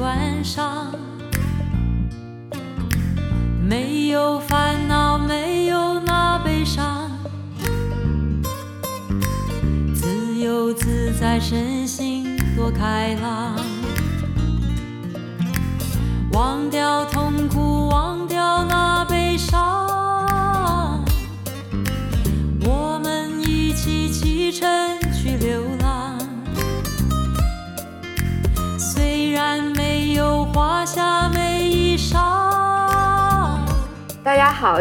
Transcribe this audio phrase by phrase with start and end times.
[0.00, 0.69] 关上。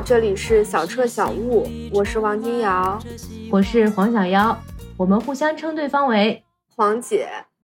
[0.09, 2.97] 这里是小彻小悟，我是王金瑶，
[3.51, 4.59] 我是黄小妖，
[4.97, 6.43] 我们互相称对方为
[6.75, 7.29] 黄姐、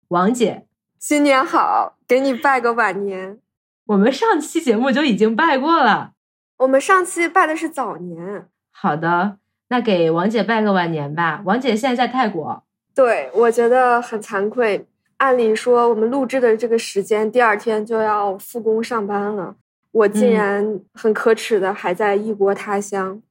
[0.08, 0.66] 王姐。
[0.98, 3.38] 新年好，给你拜个晚年。
[3.86, 6.14] 我们上期节目就已经拜过了，
[6.56, 8.48] 我们上期拜的是早年。
[8.72, 9.36] 好的，
[9.68, 11.40] 那给王姐拜个晚年吧。
[11.44, 14.88] 王姐现在在泰国，对我觉得很惭愧。
[15.18, 19.54] 按理说，我们录制的这个时间，第二天就要复工上班了，
[19.94, 23.22] 我竟然很可耻的还在异国他乡，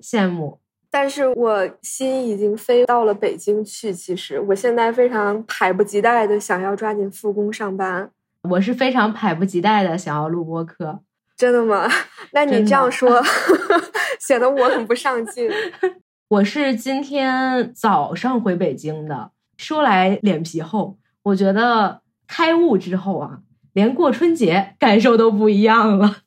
[0.00, 0.58] 羡慕。
[0.90, 3.92] 但是我心已经飞到了北京去。
[3.92, 8.10] 其实我现在非常迫不及待的想要抓紧复工上班。
[8.50, 11.00] 我是非常迫不及待的想要录播课。
[11.36, 11.88] 真的吗？
[12.32, 13.22] 那你这样说，
[14.18, 15.48] 显得我很不上进。
[16.28, 20.98] 我是今天早上回北京的，说来脸皮厚。
[21.22, 23.40] 我觉得开悟之后啊，
[23.72, 26.18] 连过春节感受都不一样了。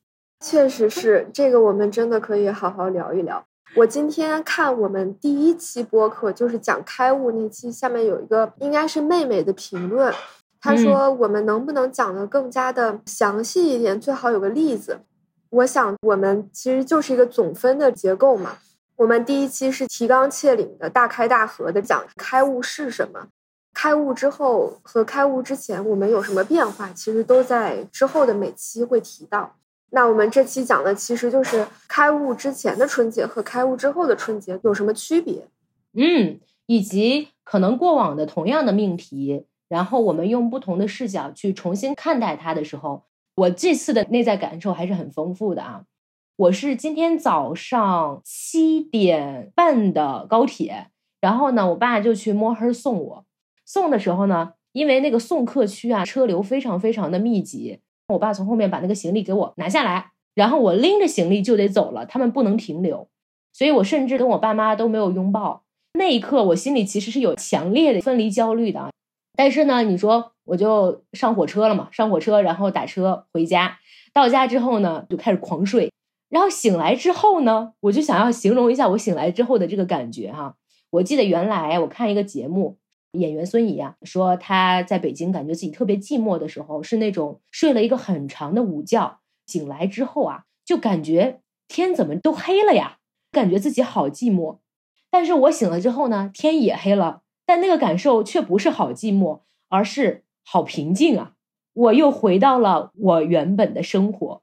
[0.43, 3.43] 确实是，这个我们真的可以好好聊一聊。
[3.75, 10.13] 我今天看我们第一期播客，就是讲开悟那期，下面有一个应该是妹妹的评论，
[10.59, 14.99] 她说我们能不能讲的更加的详细一点，最好有个例子。
[15.49, 18.57] 我想我们其实就是一个总分的结构嘛。
[18.97, 23.27] 我们第一期是提纲挈领的大开大合的讲开悟是什么，
[23.73, 29.55] 开悟之后和开悟之前我们有什么变化，其实都在之后的每期会提到。
[29.91, 35.47] 那我们这期讲的其实就是开悟之前的春节和开悟之后的春节有什么区别？
[35.93, 43.03] 嗯，以及可能过往的同样的命题，然后我们用不同的视角去重新看待它的时候，
[43.35, 45.83] 我这次的内在感受还是很丰富的啊！
[46.37, 50.87] 我是今天早上七点半的高铁，
[51.19, 53.25] 然后呢，我爸就去摸黑送我。
[53.73, 57.79] 送的时候呢，因为那个送客区啊，车流非常非常的密集。
[58.09, 63.07] 我爸从后面把那个行李给我拿下来，然后我拎着行李就得走了，他们不能停留，
[63.53, 65.63] 所以我甚至跟我爸妈都没有拥抱。
[65.93, 68.89] 那一刻，我心里其实是有强烈的分离焦虑的。
[69.37, 73.77] 但是呢，你说我就上火车了嘛，上火车，然后打车回家。
[74.11, 75.93] 到家之后呢，就开始狂睡。
[76.27, 80.55] 然后醒来之后呢，我就想要形容一下我醒来之后的这个感觉哈。
[80.89, 82.77] 我记得原来我看一个节目。
[83.13, 92.99] 演员孙怡啊，说他在北京感觉自己特别寂寞的时候，是那种睡了一个很长的午觉，醒来之后啊，就感觉天怎么都黑了呀，
[93.31, 94.59] 感觉自己好寂寞。
[95.09, 101.33] 但是我醒了之后呢，天也黑了，但那个感受却不是好寂寞，而是好平静啊！
[101.73, 104.41] 我又回到了我原本的生活，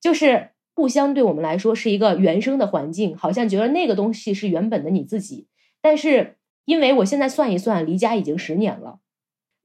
[0.00, 5.46] 就是互相对我们来说是一个原生的环境，好像觉得那个东西是原本的你自己，
[5.80, 6.36] 但是。
[6.64, 9.00] 因为我现在算一算，离家已经十年了，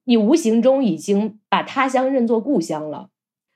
[0.05, 3.09] 你无形中已经把他乡认作故乡了，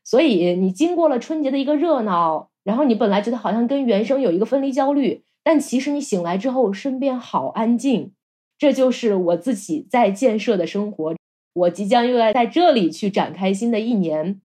[0.03, 8.12] 所以你经过了春节的一个热闹，然后你本来觉得好像跟原生有一个分离焦虑，但其实你醒来之后，身边好安静，
[8.57, 11.16] 这就是我自己在建设的生活，
[11.53, 14.40] 我即将又要在这里去展开新的一年，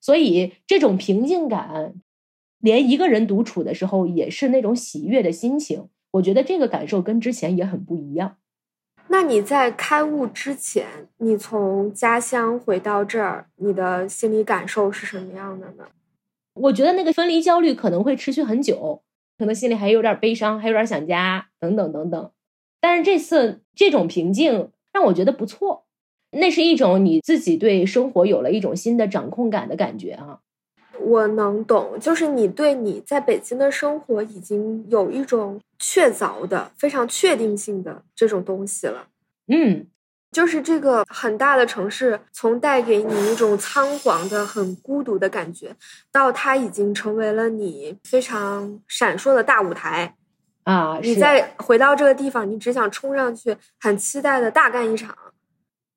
[0.00, 1.94] 所以这种平静感，
[2.58, 8.36] 连一个人独处的时候也是那种喜悦的心情，我觉得这个感受跟之前也很不一样。
[9.12, 10.86] 那你在开悟之前，
[11.18, 15.84] 你从家乡回到这儿，你的心理感受是什么样的呢？
[16.54, 19.02] 我觉得那个分离焦虑可能会持续很久，
[19.36, 22.30] 可能心里还有点悲伤，还有点想家，等等等等。
[22.80, 25.84] 但是这次这种平静让我觉得不错，
[26.30, 30.40] 那是一种你自己对生活有了一种新的掌控感的感觉啊。
[31.04, 39.06] 我能懂，就是你对你在北京的生活已经有一种确凿的、非常确定性的这种东西了。
[39.48, 39.86] 嗯，
[40.30, 45.74] 就是这个很大的城市，从带给你一种仓皇的、很孤独的感觉，
[46.10, 50.14] 到它已经成为了你非常闪烁的大舞台
[50.64, 50.98] 啊！
[51.02, 55.16] 你再回到这个地方，你只想冲上去，很期待的大干一场。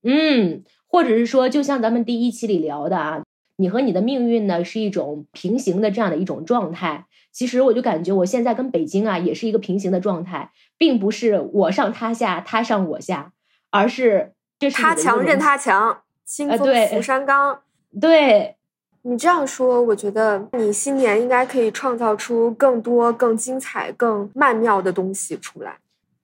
[0.03, 3.21] 嗯，或者是说，就像咱们第一期里聊的啊。
[3.57, 7.05] 你和你的命运呢是一种平行的这样的一种状态。
[7.31, 13.33] 其实我就感觉我现在跟北京啊也是一个平行的状态，并不是我上他下，他上我下，
[13.71, 17.59] 而是这是他强任他强，清风拂山岗。
[17.99, 18.55] 对
[19.01, 25.77] 你这样说，我觉得你新年应该可以创造出更多、更精彩、更曼妙的东西出来。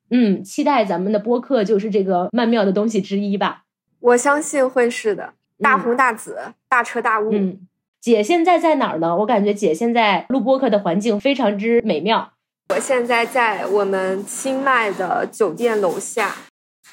[0.09, 3.63] 嗯，期待咱们的播客就是这个曼妙的东西之一吧。
[3.99, 6.37] 我相信会是的，大红大紫，
[6.67, 7.31] 大彻大悟。
[7.31, 7.67] 嗯。
[8.01, 9.15] 姐现在在哪儿呢？
[9.15, 12.33] 我感觉姐现在录播客的环境非常之美妙。
[12.69, 16.35] 我现在在我们清迈的酒店楼下，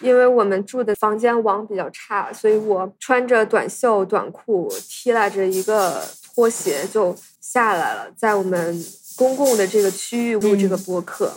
[0.03, 6.03] 因为我们住的房间网比较差，所以我穿着短袖短裤，踢拉着一个
[6.35, 8.79] 拖鞋就下来了，在我们
[9.17, 11.33] 公共的这个区域录这个播客。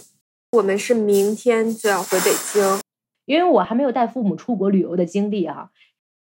[0.51, 2.81] 我们是明天就要回北京，
[3.25, 5.69] 因为我还没有带父母出国旅游的经历啊。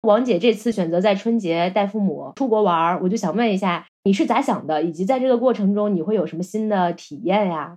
[0.02, 4.82] 王姐这次选择在春节带父母出国玩，我就想问一下，你是咋想的？
[4.82, 7.76] 以及在这个过程中，你会有什么新的体验呀？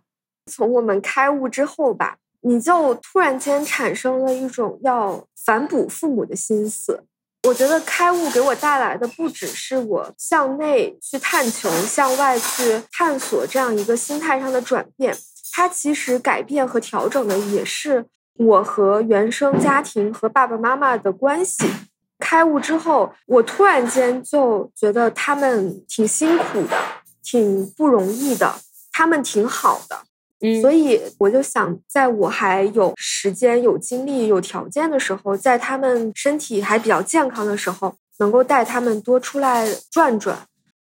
[0.50, 7.04] 从我们开悟之后吧，你就突然间产生了一种要反哺父母的心思。
[7.46, 15.14] 我觉得开悟给我带来的不只是我向内去探求、向外去探索这样一个心态上的转变，
[15.52, 18.06] 它其实改变和调整的也是
[18.38, 21.66] 我和原生家庭和爸爸妈妈的关系。
[22.26, 26.78] 开悟之后，我突然间就觉得他们挺辛苦的，
[27.22, 28.56] 挺不容易的，
[28.94, 30.00] 他们挺好的，
[30.40, 40.38] 嗯，所以我就想，在我还有时间、有精力、有条件的时候，在他们身体还比较健康的时候，能够带他们多出来转转。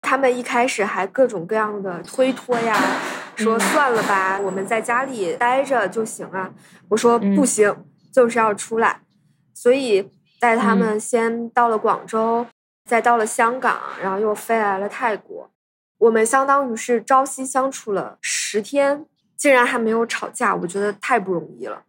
[0.03, 2.77] 他们一开始还各种各样的推脱呀，
[3.37, 6.53] 说算了吧，我们在家里待着就行啊。
[6.91, 7.75] 我说不行，
[8.13, 9.01] 就是要出来，
[9.55, 10.11] 所以。
[10.43, 12.45] 带他们先到了广州，
[12.85, 15.49] 再到了香港，然后又飞来了泰国。
[15.99, 19.07] 我们相当于是朝夕相处了十天，
[19.37, 21.85] 竟然还没有吵架，我觉得太不容易了。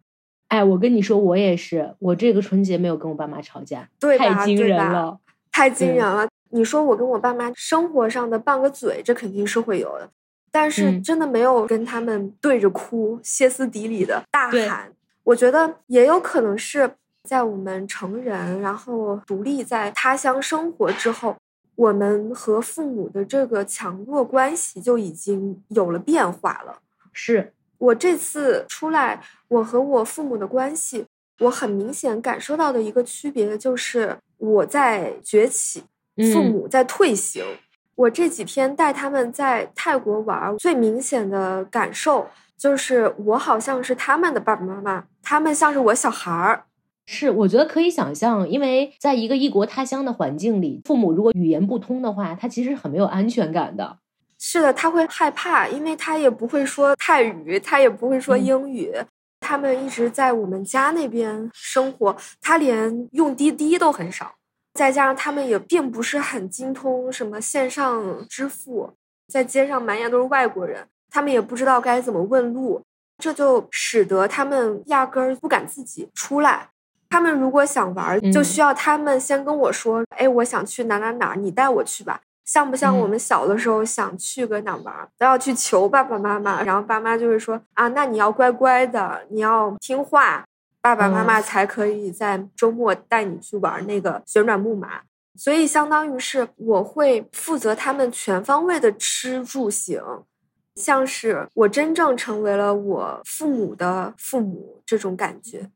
[0.50, 5.18] 哎，我跟你说，我也是，我这个春节没有跟我爸妈吵架，对太惊人了，
[5.52, 6.28] 太惊人了。
[6.52, 10.08] 你说我跟我爸妈生活上的拌个嘴，这肯定是会有的，
[10.52, 14.94] 但是真的没有跟他们对着哭、歇斯底里的大喊。
[15.24, 16.92] 我觉得也有可能是。
[17.30, 21.38] 在我们成人，然后独立在他乡生活之后，
[21.76, 26.80] 我们和父母的这个强弱关系就已经有了变化了。
[27.14, 31.06] 是我这次出来，我和我父母的关系，
[31.40, 35.84] 我很明显感受到的一个区别就是，我在崛起，
[36.34, 37.46] 父母在退行。
[37.96, 42.28] 我这几天带他们在泰国玩，最明显的感受
[42.58, 46.66] 就是，我好像是他们的爸爸妈妈，他们像是我小孩儿。
[47.06, 53.98] 是，我觉得可以想象，因为在一个异国他乡的环境里，父母如果语言不通的话，他其实很没有安全感的。
[54.40, 58.94] 是的，他会害怕，因为他也不会说泰语，他也不会说英语。
[59.42, 64.36] 他们一直在我们家那边生活，他连用滴滴都很少。
[64.74, 68.92] 再加上他们也并不是很精通什么线上支付，
[69.28, 72.82] 在街上满眼都是外国人，他们也不知道该怎么问路，
[73.18, 76.70] 这就使得他们压根儿不敢自己出来。
[77.14, 90.44] 他们如果想玩，就需要他们先跟我说：“哎，我想去哪哪哪，你带我去吧。”像不像我们小的时候想去个哪玩，都要去求爸爸妈妈，然后爸妈就会说：“啊，那你要乖乖的，你要听话，
[90.82, 95.02] 爸爸妈妈才可以在周末带你去玩那个旋转木马。”
[95.38, 100.02] 所以，相当于是我会负责他们全方位的吃住行，
[100.78, 105.70] 像是我真正成为了我父母的父母这种感觉。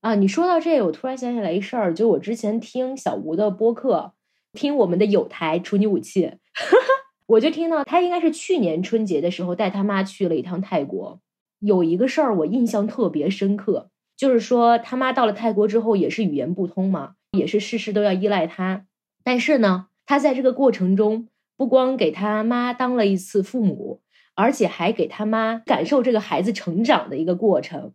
[0.00, 4.12] 啊，你说到这，我突然想起来一事儿，就我之前听小吴的播客，
[4.52, 6.34] 听我们的有台处女武器，
[7.26, 11.20] 我就听到他应该是去年春节的时候带他妈去了一趟泰国，
[11.58, 18.84] 有一个事儿我印象特别深刻，就是说他妈到了泰国之后也是语言不通嘛，也是事事都要依赖他，
[19.24, 21.26] 但是呢，他在这个过程中
[21.56, 24.00] 不光给他妈当了一次父母，
[24.36, 27.94] 而且还给他妈感受这个孩子成长的一个过程。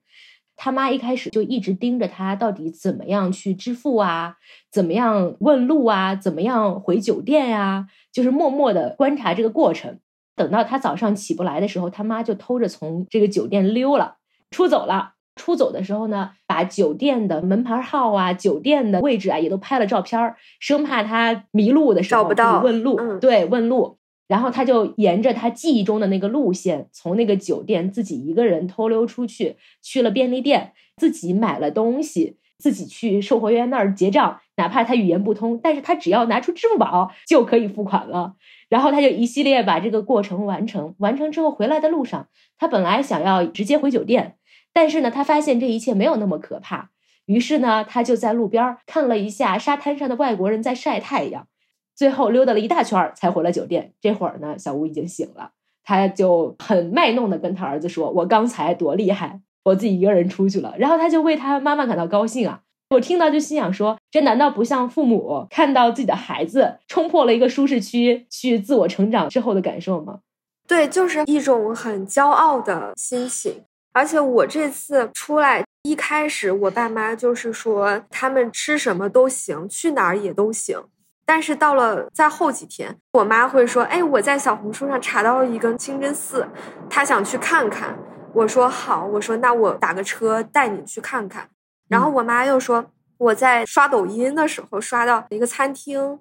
[0.55, 4.35] 他妈一开始就一直盯着他，到底怎么样去支付啊？
[4.71, 6.15] 怎么样问路啊？
[6.15, 7.87] 怎么样回酒店呀？
[8.11, 9.99] 就是默默的观察这个过程。
[10.35, 14.15] 等到他早上起不来的时候，他妈就偷着从这个酒店溜了，
[14.51, 15.13] 出走了。
[15.35, 22.23] 出走的时候呢，把酒店的门牌号啊、酒店的位置啊也都拍了照片，生怕他迷路的时候
[22.63, 23.17] 问路。
[23.19, 23.97] 对，问路。
[24.27, 38.35] 然后他就沿着他记忆中的那个路线，从那个酒店自己一个人偷溜出去，去了便利店，自己买了东西，自己去售货员那儿结账，哪怕他语言不通，但是他只要拿出支付宝就可以付款了。
[38.69, 42.27] 然后他就一系列把这个过程完成，完成之后回来的路上，
[42.57, 44.37] 他本来想要直接回酒店，
[44.73, 46.89] 但是呢，他发现这一切没有那么可怕，
[47.25, 51.47] 于是呢，他就在路边看了一下沙滩上的外国人在晒太阳，
[51.95, 53.93] 最后溜达了一大圈才回了酒店。
[54.01, 55.51] 这会儿呢，小吴已经醒了，
[55.83, 62.61] 他就很卖弄的跟他儿子说：“我刚才多厉害，我自己一个人出去了。”然后他就为他妈妈感到高兴啊。
[62.89, 70.19] 我听到就心想说：这难道不像父母看到自己的孩子冲破了一个舒适区去自我成长之后的感受吗？
[70.67, 73.63] 对，就是一种很骄傲的心情。
[73.93, 80.79] 而且我这次出来，一开始我爸妈就是说他们吃什么都行，去哪儿也都行。
[81.25, 86.47] 但是到了在后几天，我妈会说：“哎，我在小红书上查到了一个清真寺，
[86.89, 87.97] 她想去看看。”
[88.33, 91.49] 我说：“好。”我说：“那我打个车带你去看看。”
[91.87, 92.85] 然后我妈又说，
[93.17, 96.19] 我在刷抖音的时候刷到一个餐厅，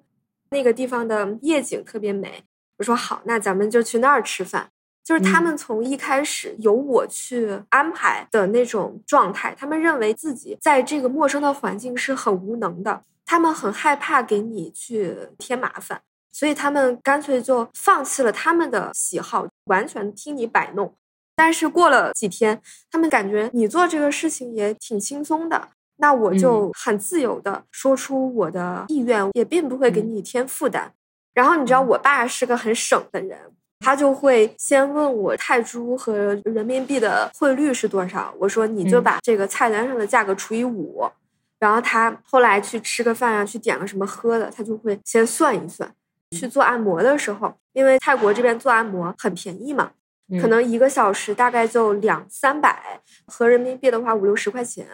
[0.51, 2.43] 那个地方的夜景特别美。
[2.77, 4.69] 我说好，那咱们就去那儿吃饭。
[5.03, 13.01] 就是他们从一开始由我去安排的那种状态，他们认为自己在这个陌生的环境是很无能的，
[13.33, 15.99] 他们很害怕给你去添麻烦，
[16.31, 20.93] 所以他们干脆就放弃了他们的喜好，完全听你摆弄。
[21.35, 22.61] 但是过了几天，
[22.91, 30.93] 他们感觉你做这个事情也挺轻松的，那我就很自由的说出我的意愿，也并不会给你添负担。
[31.33, 33.39] 然后你知道，我爸是个很省的人，
[33.79, 41.09] 他就会先问我泰铢和人民币的汇率是多少，我说你就把这个菜单上的价格除以五。
[41.63, 45.89] 然后他后来去吃个饭啊，去点个什么喝的，他就会先算一算。
[46.37, 49.91] 去做按摩的时候，因为泰国这边做按摩很便宜嘛。
[50.41, 54.85] 可能一个小时大概就两三百，合人民币的话五六十块钱。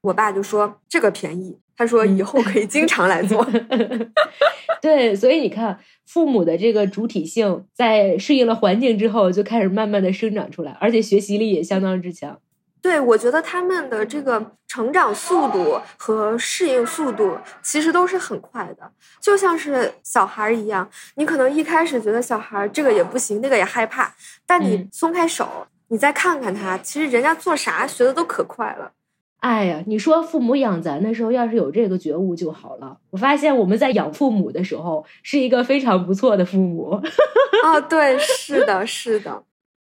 [0.00, 3.46] 我爸就说这个便宜，他说以后可以经常来做。
[4.82, 12.40] 对，所以你看，父母的这个主体性在适应了环境之后，就开始慢慢的生长出来，而且学习力也相当之强。
[12.80, 20.88] 对，我觉得他们的这个成长速度和适应速度其实都是很快的，就像是小孩一样。
[21.16, 24.14] 你可能一开始觉得小孩这个也不行，那个也害怕，
[24.46, 28.92] 但你松开手，你再看看他，其实人家做啥学的都可快了。
[29.40, 32.98] 哎呀，你说父母养咱的时候，要是有这个觉悟就好了。
[33.10, 37.00] 我发现我们在养父母的时候，是一个非常不错的父母。
[37.62, 39.42] 啊，对，是的，是的。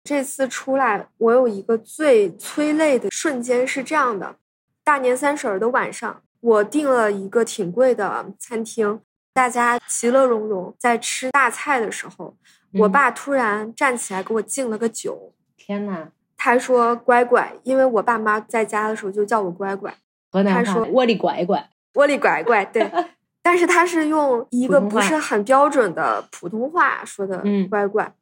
[0.06, 4.36] 这次出来，我有一个最催泪的瞬间是这样的：
[4.84, 9.00] 大年三十的晚上，我订了一个挺贵的餐厅，
[9.34, 12.36] 大家其乐融融在吃大菜的时候，
[12.74, 15.32] 我爸突然站起来给我敬了个酒。
[15.56, 19.92] 天呐，他说：“乖乖。”因为我爸妈在家的时候就叫我乖乖。
[20.30, 22.88] 他说：“窝里乖乖，窝里乖乖。”对，
[23.42, 28.14] 但是他是用一个不是很标准的普通话说的“乖乖”。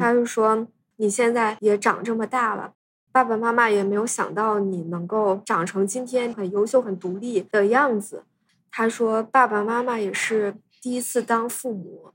[0.00, 0.66] 他就说。
[0.96, 2.72] 你现在也长这么大了，
[3.12, 8.24] 爸爸妈妈也没有想到你能够长成今天很优秀、很独立的样子。
[8.70, 12.12] 他说：“爸爸妈妈也是第一次当父母，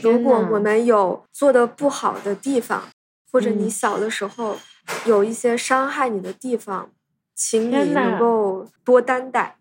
[0.00, 2.84] 如果我们有做的不好的地方，
[3.32, 4.56] 或者你小的时候
[5.04, 6.90] 有一些伤害你的地方，
[7.34, 9.56] 请你能够多担待。”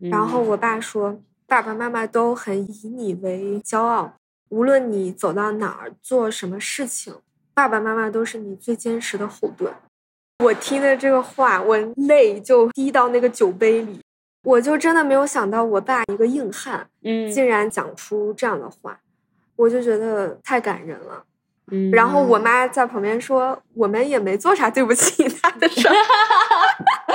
[0.00, 4.14] 然后我爸说：“爸爸妈妈都很以你为骄傲，
[4.48, 7.14] 无论你走到哪儿，做什么事情。”
[7.60, 9.70] 爸爸妈妈都是你最坚实的后盾。
[10.42, 11.76] 我听的这个话，我
[12.08, 14.00] 泪就滴到那个酒杯里。
[14.44, 18.98] 我就真的没有想到，我爸一个硬汉，嗯，竟然讲出这样的话，
[19.56, 21.22] 我就觉得太感人了。
[21.70, 25.94] 嗯，然后我妈在旁边说：“我们也没做啥对不起他的事儿。”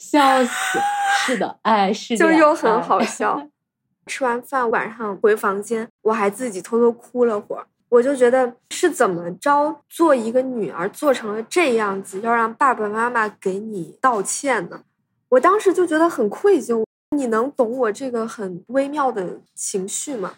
[0.00, 0.78] 笑死！
[1.26, 3.46] 是的，哎，是就又很好笑。
[4.08, 7.66] 吃完饭晚上回房间，我还自己偷偷哭了会儿。
[7.88, 14.82] 我就觉得是怎么着做一个女儿做成了这样子，要让爸爸妈妈给你道歉呢？
[15.28, 16.84] 我当时就觉得很愧疚。
[17.16, 20.34] 你能懂我这个很微妙的情绪吗？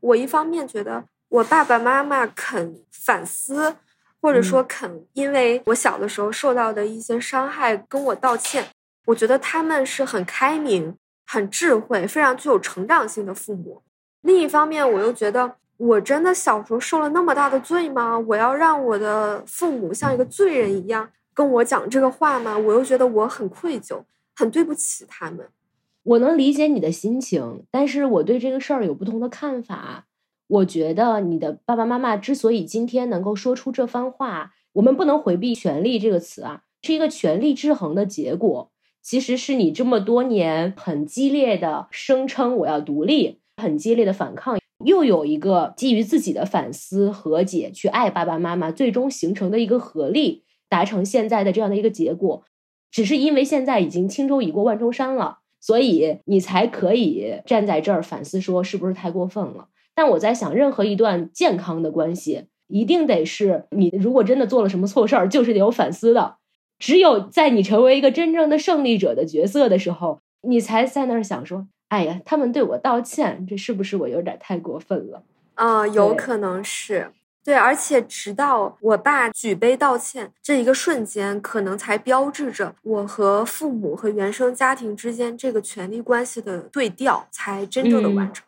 [0.00, 3.76] 我一方面觉得我爸爸妈妈肯反思，
[4.20, 8.66] 或者说肯因为我小的时候受到的一些伤害跟我道歉，
[9.06, 13.82] 我觉得他们是很开明、很智慧、非常具有成长性的父母。
[14.22, 15.54] 另一方面，我又觉得。
[15.82, 18.16] 我真的小时候受了那么大的罪吗？
[18.16, 22.56] 我要让我的父母像一个罪人一样跟我讲这个话吗？
[22.56, 24.04] 我又觉得我很愧疚，
[24.36, 25.48] 很对不起他们。
[26.04, 30.06] 我能理解你的心情，但是我对这个事儿有不同的看法。
[30.46, 38.70] 我觉得你的爸爸妈妈之所以今天能够说出这番话，我们不能回避“权力”这个词啊，是一个权力制衡的结果。
[39.02, 52.44] 其实是你这么多年很激烈的声称我要独立，很激烈的反抗，又有一个基于自己的反思和解去爱爸爸妈妈，最终形成的一个合力，达成现在的这样的一个结果。
[52.90, 59.68] 只是因为现在已经轻舟已过万重山了，所以你才可以站在这儿反思，说是不是太过分了？
[59.94, 66.36] 但我在想，任何一段健康的关系，一定得是你如果真的做了什么错事儿，就是得有反思的。
[66.78, 75.22] 只有在你成为一个真正的胜利者的角色的时候，你才在那儿想说：“哎呀，他们对我道歉，这是不是我有点太过分了？”
[75.56, 77.12] 啊，有可能是
[77.44, 88.46] 对，而且直到我爸举杯道歉这一个瞬间，可能才标志着我和父母和原生家庭之间这个权力关系的对调才真正的完成。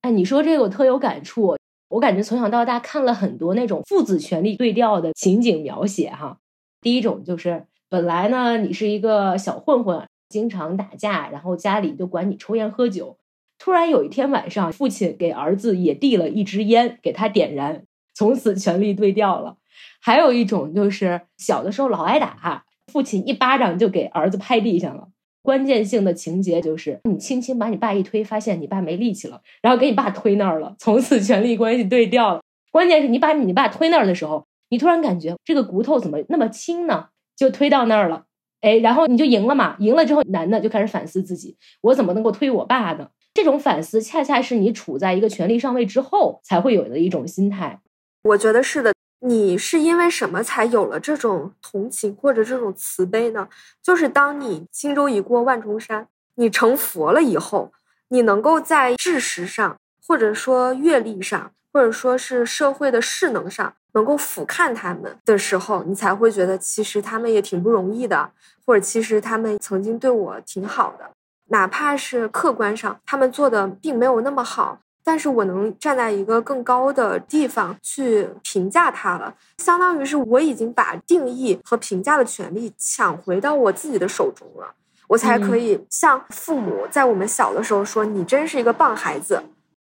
[0.00, 1.56] 哎，你说这个我特有感触，
[1.90, 6.38] 我感觉从小到大看了很多那种父子权力对调的情景描写哈。
[6.80, 7.66] 第一种就是。
[7.92, 13.18] 本来呢，你是一个小混混，经常打架，然后家里就管你抽烟喝酒。
[13.58, 17.84] 突然有一天晚上，父亲给儿子也递了一支烟，给他点燃，
[18.14, 19.58] 从此权力对调了。
[20.00, 25.08] 还有一种就是小的时候老挨打，父亲一巴掌就给儿子拍地上了。
[25.42, 32.40] 关键性的情节就是你轻轻把你爸一推，发现你爸没力气了，然后给你爸推那儿了，从此权力关系对调了。
[32.70, 37.08] 关键是你把你爸推那儿的时候，你突然感觉这个骨头怎么那么轻呢？
[37.36, 38.26] 就推到那儿了，
[38.60, 39.76] 哎，然后你就赢了嘛。
[39.78, 43.08] 赢了之后，男的就开始反思自己，我怎么能够推我爸呢？
[43.32, 47.80] 这种反思恰恰是你处在一个权力上位之后才会有的一种心态。
[48.24, 48.92] 我觉得是的。
[49.22, 53.48] 你是因为什么才有了这种同情或者这种慈悲呢？
[53.82, 57.70] 就是当你轻舟已过万重山，你成佛了以后，
[58.08, 63.74] 你能够在知识上，或者说阅历上，或者说是社会的势能上。
[63.92, 68.30] 能够俯瞰他们的时候，你才会觉得其实他们也挺不容易的，
[68.64, 71.10] 或者其实他们曾经对我挺好的，
[71.48, 84.74] 哪怕是客观上他们做的并没有那么好，但是我能站在一个更高的地方去评价他了，相当于是我已经把定义和评价的权利抢回到我自己的手中了，
[85.08, 89.42] 我才可以向父母在我们小的时候说：“你真是一个棒孩子。”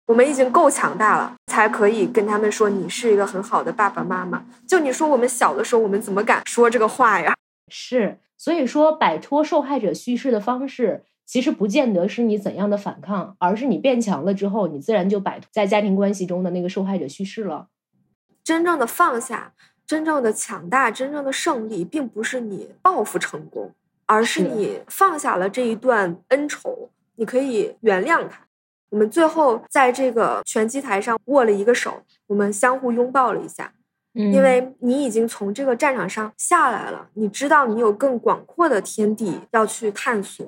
[0.07, 4.45] 我们已经够强大了，才可以跟他们说你是一个很好的爸爸妈妈。
[4.67, 7.35] 就你说我们小的时候，我们怎么敢说这个话呀？
[7.71, 17.67] 是，所以说摆脱受害者叙事的方式，其实不见得是你怎样的反抗，而是你变强了之后，你自然就摆脱在家庭关系中的那个受害者叙事了。
[18.43, 19.53] 真正的放下，
[19.87, 23.71] 真正的强大，真正的胜利，并不是你报复成功，
[24.05, 28.44] 而是你放下了这一段恩仇，你可以原谅他。
[28.89, 33.73] 我们最后在这个拳击台上握了一个手，我们相互拥抱了一下，
[34.13, 40.47] 因为你已经从这个战场上下来了，你知道你有更广阔的天地要去探索，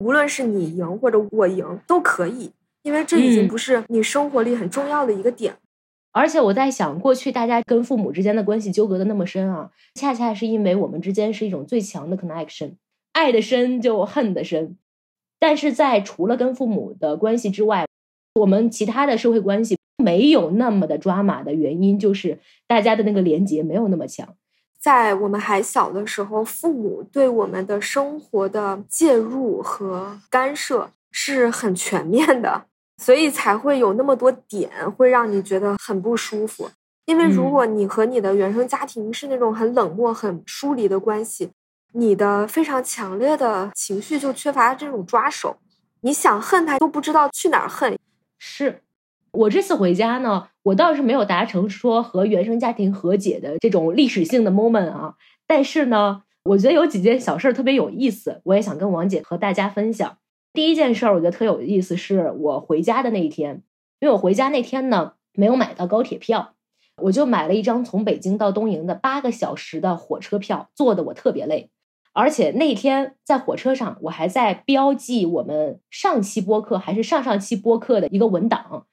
[0.00, 2.50] 无论是你赢或者我赢都可以，
[2.82, 5.54] 因为这已经不是你生活里很重要的一个点。
[6.12, 12.76] 而且我在想，过去大家跟父母之间的关系纠葛的那么深啊，恰恰是因为我们之间是一种最强的 connection，
[13.12, 14.78] 爱的深就恨的深。
[15.38, 17.86] 但是在除了跟父母的关系之外，
[18.34, 24.28] 我们其他的社会关系没有那么的抓马的原因，就是大家的那个连接没有那么强。
[24.78, 32.66] 在我们还小的时候，父母对我们的生活的介入和干涉是很全面的，
[33.02, 36.70] 所以才会有那么多点会让你觉得很不舒服。
[37.06, 41.50] 因为如果你和你的原生家庭是那种很冷漠、很疏离的关系。
[41.92, 45.56] 你的非常强烈的情绪就缺乏这种抓手，
[46.02, 47.98] 你想恨他都不知道去哪儿恨。
[48.38, 48.82] 是
[49.32, 55.14] 我这次回家呢，我倒是没有达成说和原生家庭和解的这种历史性的 moment 啊，
[55.46, 60.18] 但是呢，我觉得有几件小事儿特别有意思，我也想跟王姐和大家分享。
[60.52, 63.62] 第一件事儿，我觉得特有意思，是我回家的那一天，
[64.00, 66.54] 因为我回家那天呢没有买到高铁票，
[67.02, 71.70] 我就买了一张从北京到东营的八个小时的火车票，坐的我特别累。
[72.16, 78.86] 而且那天在火车上，我还在标记我们上期播客还是上上期播客的一个文档，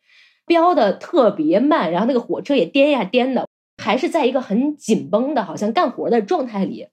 [0.45, 3.47] 标的特别慢，然后那个火车也颠呀颠的，
[3.81, 6.89] 还是在一个很紧绷的，好像干活的状态里。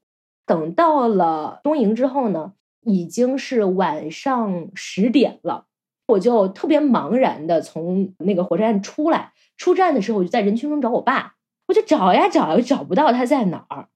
[0.47, 5.67] 等到了东营之后呢，已经是晚上十点了，
[6.07, 11.35] 我就特别茫然的从那个火车站出来，出站的时候我就在人群中找我爸，
[11.67, 13.89] 我就找呀找，又找不到他在哪儿，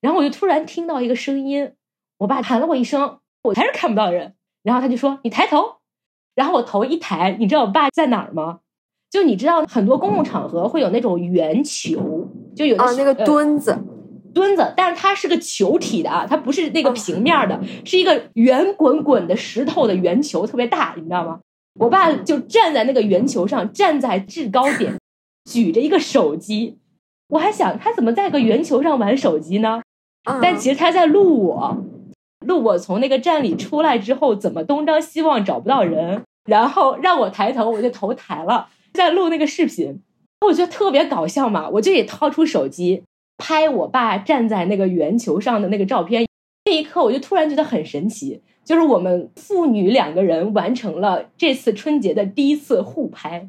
[0.00, 1.72] 然后我就突然听到一个声音。
[2.20, 4.34] 我爸喊了我一声，我还是看不到人。
[4.62, 5.76] 然后他就说：“你抬头。”
[6.36, 8.60] 然后我头一抬，你知道我爸在哪儿吗？
[9.10, 13.76] 就你知道很多公共场合会有那种圆球，就有啊那个墩子，
[14.34, 21.40] 墩子，但是它是个球体的啊，它不是那个平面的，是一个圆滚滚的石头的圆球，特别大，你知道吗？
[21.78, 24.98] 我爸就站在那个圆球上，站在制高点，
[25.50, 26.78] 举着一个手机。
[27.28, 29.80] 我还想他怎么在个圆球上玩手机呢？
[30.42, 31.76] 但其实他在录我，
[32.46, 40.00] 录我从那个站里出来之后怎么东张西望找不到人，然后让我抬头，我就头抬了，在录那个视频。
[40.46, 43.02] 我觉得特别搞笑嘛，我就也掏出手机
[43.36, 46.26] 拍我爸站在那个圆球上的那个照片。
[46.64, 53.48] 那一刻，我就突然觉得很神奇，就是我们父女两个人完成了这次春节的第一次互拍，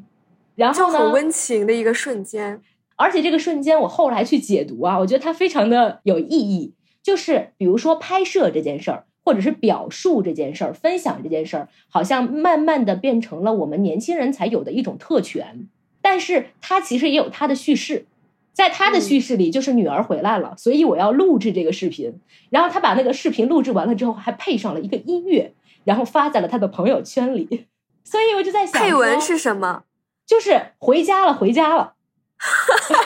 [0.54, 2.60] 然后呢，很温情的一个瞬间。
[2.96, 6.74] 而且这个瞬间，我后来去解读啊，我觉得它非常的有意义。
[7.02, 15.68] 就是比如说拍摄这件事儿，或者是表述这件事儿、分享这件事儿，好像慢慢的变成了我们年轻人才有的一种特权。
[16.00, 18.06] 但是他其实也有他的叙事，
[18.52, 22.20] 在他的叙事里，就是女儿回来了，所以我要录制这个视频。
[22.50, 27.66] 然后他把那个视频录制完了之后，还配上了一个音乐，然后发在了他的朋友圈里。
[28.04, 29.84] 所以我就在想，配文是什么？
[30.26, 31.94] 就是回家了，回家了，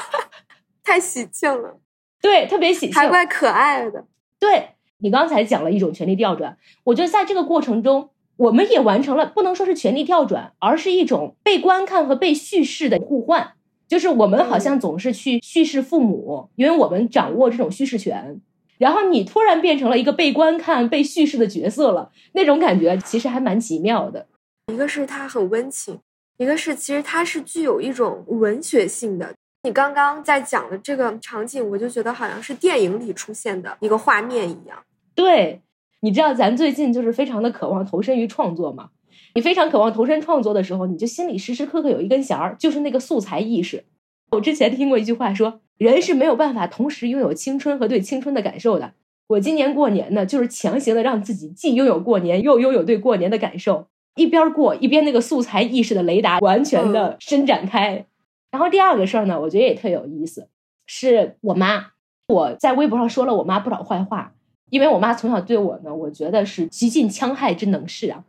[0.83, 1.79] 太喜庆了。
[2.27, 4.05] 对，特别喜庆，还怪可爱的。
[4.41, 8.11] 对你刚才讲了一种权力调转，我觉得在这个过程中。
[8.39, 13.53] 我们也完成了，不能说是权力调转，而是一种被观看和被叙事的互换。
[13.89, 18.39] 就是我们好像总是去叙事父母，因为我们掌握这种叙事权。
[18.77, 24.27] 然后你突然变成了一个被观看、被叙事的角色了，那种感觉其实还蛮奇妙的。
[24.71, 25.99] 一个是它很温情，
[26.37, 29.35] 一个是其实它是具有一种文学性的。
[29.67, 34.79] 你刚刚在讲的这个场景，我就觉得好像是电影里出现的一个画面一样。
[35.15, 35.61] 对。
[36.03, 38.91] 你知道咱最近就是非常的渴望投身于创作嘛？
[39.35, 43.83] 你非常渴望投身创作的时候，你就心里时时刻刻有一根弦儿，就是那个素材意识。
[44.31, 48.93] 我之前听过一句话说，人是没有办法同时拥有青春和对青春的感受的。
[49.29, 58.05] 我今年过年呢，就是强行的让自己既拥有过年，又拥有对过年的感受，一边过一边那个素材意识的雷达完全的伸展开。
[58.51, 60.49] 然后第二个事儿呢，我觉得也特有意思，
[60.87, 61.93] 是我妈，
[62.29, 64.33] 我在微博上说了我妈不少坏话。
[64.69, 68.25] 因为我妈从小对我呢，我觉得是极尽戕害之能事啊，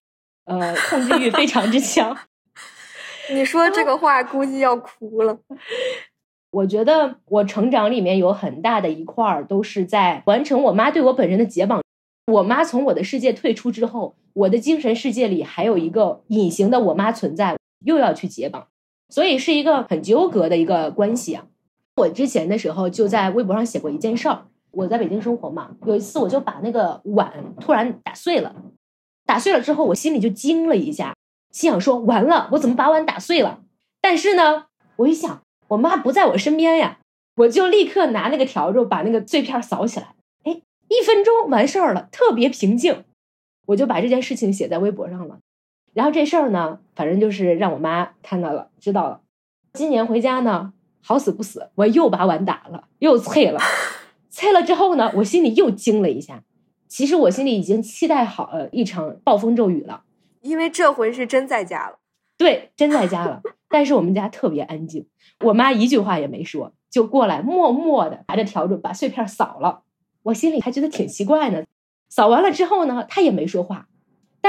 [0.46, 2.16] 呃，控制欲非常之强。
[3.34, 5.40] 你说这个 话，估计要哭了。
[6.52, 11.82] 我觉得我成长里面有很大的一块儿都是在完成我妈对我本人的解绑。
[12.32, 18.68] 我妈从我的世界退出之后，我的精神世界里还有一个隐形的我妈存在，又要去解绑，
[19.10, 21.46] 所以是一个很纠葛的一个关系啊。
[21.96, 24.46] 我之前的时候就在微博上写过一件事儿。
[24.72, 28.56] 我在北京生活嘛，有一次我就把那个碗突然打碎了，
[29.26, 31.16] 打碎了之后，我心里就惊了一下，
[31.52, 33.62] 心想说完了，我怎么把碗打碎了？
[34.02, 34.66] 但是呢，
[34.98, 37.00] 我一想，我妈不在我身边呀，
[37.38, 43.04] 我就立刻拿那个笤帚把那个碎片扫起来，哎，一分钟完事儿了，特别平静，
[43.68, 45.40] 我就把这件事情写在微博上了。
[45.98, 49.22] 然后这事儿呢，反正就是让我妈看到了，知道了。
[49.74, 53.60] 今年回家呢，好死不死，我又把碗打了，又碎了。
[54.30, 56.44] 拆了之后呢，我心里又惊了一下。
[56.88, 60.04] 其实我心里已经期待好了一场暴风骤雨了，
[60.42, 61.98] 因为这回是真在家了。
[62.38, 63.42] 对，真在家了。
[63.68, 65.08] 但是我们家特别安静，
[65.46, 69.82] 我妈一句话也没说，就过来默默的拿着笤帚把碎片扫了。
[70.22, 71.64] 我心里还觉得挺奇怪呢。
[72.08, 73.88] 扫完了之后呢，她也没说话。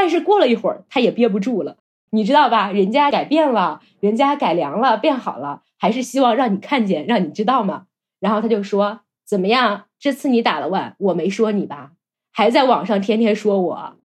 [0.00, 1.78] 但是过了一会儿，他也憋不住了，
[2.12, 2.70] 你知道吧？
[2.70, 7.86] 人家改变了，人家改良了，变好了，还是希望让你看见，让你知道嘛？
[8.20, 9.00] 然后他就说。
[9.26, 9.86] 怎么样？
[9.98, 11.90] 这次你打了碗，我没说你吧？
[12.32, 13.96] 还在网上天天说我，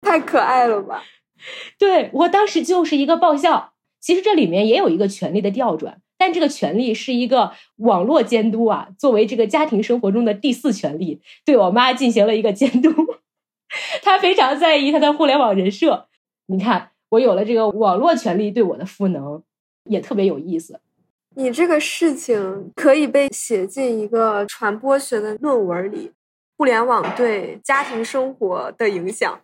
[0.00, 1.02] 太可爱了吧？
[1.78, 3.74] 对我当时就是一个爆笑。
[4.00, 12.90] 其实这里面也有一个权力的调转，但这个权力是一个网络监督啊，作为这个家庭生活中的第四权力，对我妈进行了一个监督。
[14.02, 16.06] 他非常在意他的互联网人设。
[16.46, 19.42] 你看，我有了这个网络权利对我的赋能，
[19.84, 20.80] 也特别有意思。
[21.34, 26.12] 你这个事情可以被写进一个传播学的论文里，
[26.58, 29.40] 互联网对家庭生活的影响。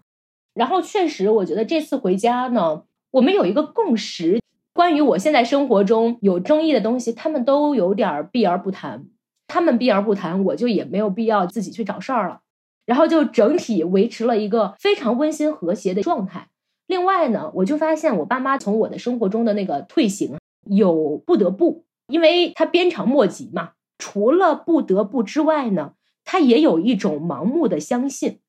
[0.53, 4.43] 然后确实，我觉得这次回家呢，我们有一个共识，
[4.75, 9.07] 关于我现在生活中有争议的东西，他们都有点避而不谈。
[9.47, 12.41] 他们避而不谈，我就也没有必要自己去找事儿了。
[12.89, 16.49] 然后就整体维持了一个非常温馨和谐的状态。
[16.87, 20.39] 另外呢，我就发现我爸妈从我的生活中的那个退行。
[20.71, 23.73] 有不得不，因为他鞭长莫及嘛。
[23.97, 25.93] 除了不得不之外呢，
[26.25, 28.41] 他也有一种盲目的相信。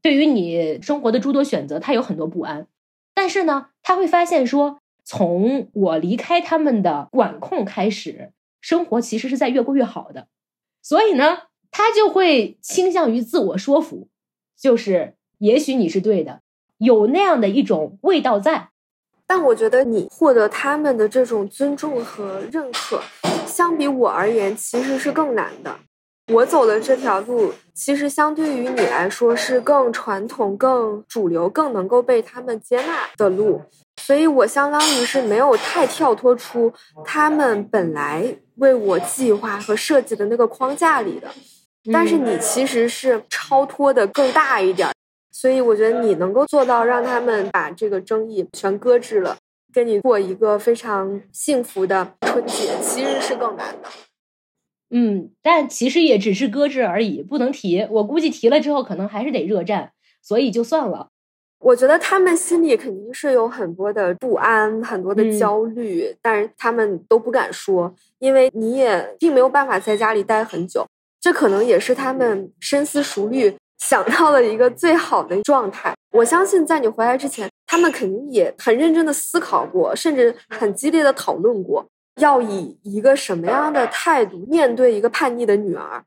[0.00, 2.66] 对于你生活的诸多选择，他有很多不安。
[3.14, 8.32] 但是呢，他会发现说，从我离开他们的管控开始，
[8.62, 10.28] 生活其实是在越过越好的。
[10.80, 11.38] 所以呢，
[11.76, 14.08] 他就会倾向于自我说服，
[14.58, 16.40] 就是也许你是对的，
[16.78, 18.70] 有那样的一种味道在。
[19.26, 23.02] 但我觉得你获得他们的这种尊重和认可，
[23.46, 25.76] 相比我而言其实是更难的。
[26.32, 33.60] 我走的这条路，其实相对于你来说是更传统、更主流、更能够被他们接纳的路，
[34.00, 36.72] 所以我相当于是没有太跳脱出
[37.04, 41.28] 他们本来为我计划和设计的那个框架里的。
[41.92, 44.88] 但是你其实是超脱的更大一点。
[45.30, 49.36] 所以我觉得你能够做到让他们把这个争议全搁置了，
[49.72, 53.88] 跟你过一个非常幸福的春节，其实是更难的。
[54.88, 57.86] 嗯，但其实也只是搁置而已，不能提。
[57.90, 61.08] 我估计提了之后，可能还是得热战，所以就算了。
[61.58, 70.86] 我觉得他们心里肯定是有很多的不安，很多的焦虑，但是他们都不敢说，因为你也并没有办法在家里待很久，
[71.26, 73.52] 这可能也是他们深思熟虑。
[73.78, 81.84] 想到了一个最好的状态，我相信在你回来之前，他们肯定也很认真的思考过，甚至很激烈的讨论过，
[82.20, 86.04] 要以一个什么样的态度面对一个叛逆的女儿。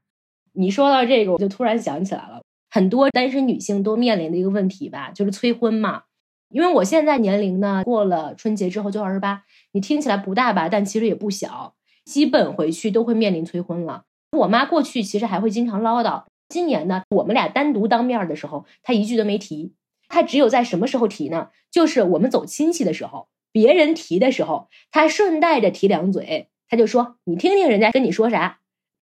[0.53, 6.03] 你说到这个，我就突然想起来了，很多单身女性都面临的一个问题吧，就是催婚嘛。
[6.47, 14.05] 因为我现在年龄呢，过了春节之后就二十八，你听起来不大吧，但其实也不小，基本回去都会面临催婚了。
[14.31, 16.23] 我妈过去其实还会经常唠叨。
[16.47, 19.73] 今年呢，我们俩单独当面的时候，她一句都没提。
[20.07, 21.49] 她只有在什么时候提呢？
[21.69, 26.49] 就是我们走亲戚的时候，别人提的时候，她顺带着提两嘴。
[26.71, 28.59] 他就说：“你听听人家跟你说啥。”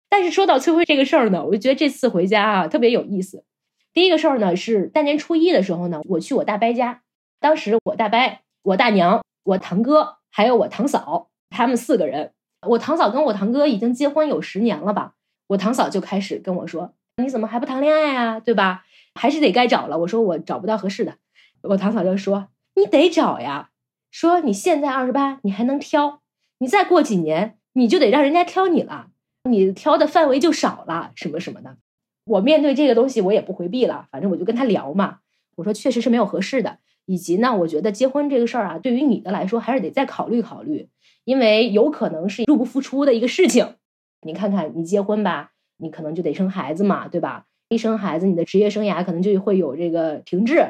[0.10, 3.46] 但是说到催婚这个事儿呢，我就觉得这次回家啊特别有意思。
[3.94, 7.02] 第一个事儿呢是大年初一的时候呢，我去我大伯家。
[7.40, 12.34] 当时我大伯、我大娘、我堂哥还有我堂嫂，他们四个人。
[12.68, 15.14] 我堂嫂跟我堂哥已经结婚有十年了吧？
[15.48, 16.94] 我堂嫂就开始跟我说。
[17.18, 18.40] 你怎么还不谈恋爱呀？
[18.40, 18.84] 对吧？
[19.14, 20.00] 还是得该找了。
[20.00, 21.16] 我说我找不到合适的。
[21.62, 23.70] 我堂嫂就说你得找呀。
[24.12, 26.22] 说你现在二十八，你还能挑。
[26.60, 29.08] 你再过几年，你就得让人家挑你了。
[29.50, 31.78] 你挑的范围就少了，什么什么的。
[32.26, 34.08] 我面对这个东西，我也不回避了。
[34.12, 35.20] 反正我就跟他聊嘛。
[35.56, 40.90] 我说确实是没有合适的，以及呢，我觉得结婚这个事儿啊，对于你的来说，还是得再考虑考虑，
[41.26, 43.76] 因为有可能是入不敷出的一个事情。
[44.22, 45.52] 你看看你结婚吧。
[45.78, 47.48] 你可能就得生孩子嘛，对吧？
[47.68, 50.66] 一生孩子，你的职业生涯可能就会有这个停滞。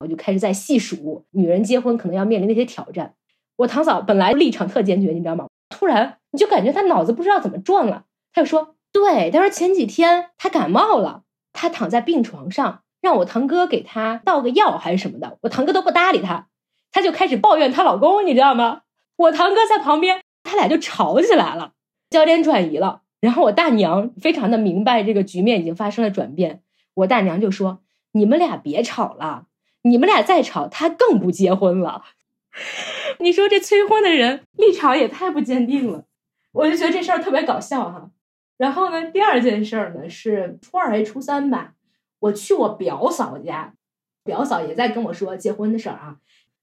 [0.00, 3.14] 我就开始在细数女人结婚可能要面临那些挑战。
[3.54, 5.46] 我堂嫂本来立场特坚决，你知道吗？
[5.68, 15.38] 突然你就感觉她脑子不知道怎么转了，她就说：“对，她说前几天她感冒了，她躺在病床上，让我堂哥给她倒个药还是什么的。
[15.42, 16.48] 我堂哥都不搭理她，
[16.90, 18.80] 她就开始抱怨她老公，你知道吗？
[19.18, 21.72] 我堂哥在旁边，他俩就吵起来了，
[22.08, 26.62] 焦点转移了。”然后我大娘非常的明白这个局面已经发生了转变，
[26.94, 29.46] 我大娘就说：“你们俩别吵了，
[29.82, 32.04] 你们俩再吵，他更不结婚了。
[33.18, 36.04] ”你说这催婚的人立场也太不坚定了，
[36.52, 38.10] 我就觉得这事儿特别搞笑哈。
[38.56, 41.74] 然后呢，第二件事儿呢是初二还是初三吧，
[42.20, 43.74] 我去我表嫂家，
[44.22, 46.18] 表嫂也在跟我说结婚的事儿啊，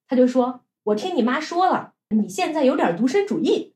[0.08, 3.74] 他就说：“我听你妈说了，你现在有点独身主义。”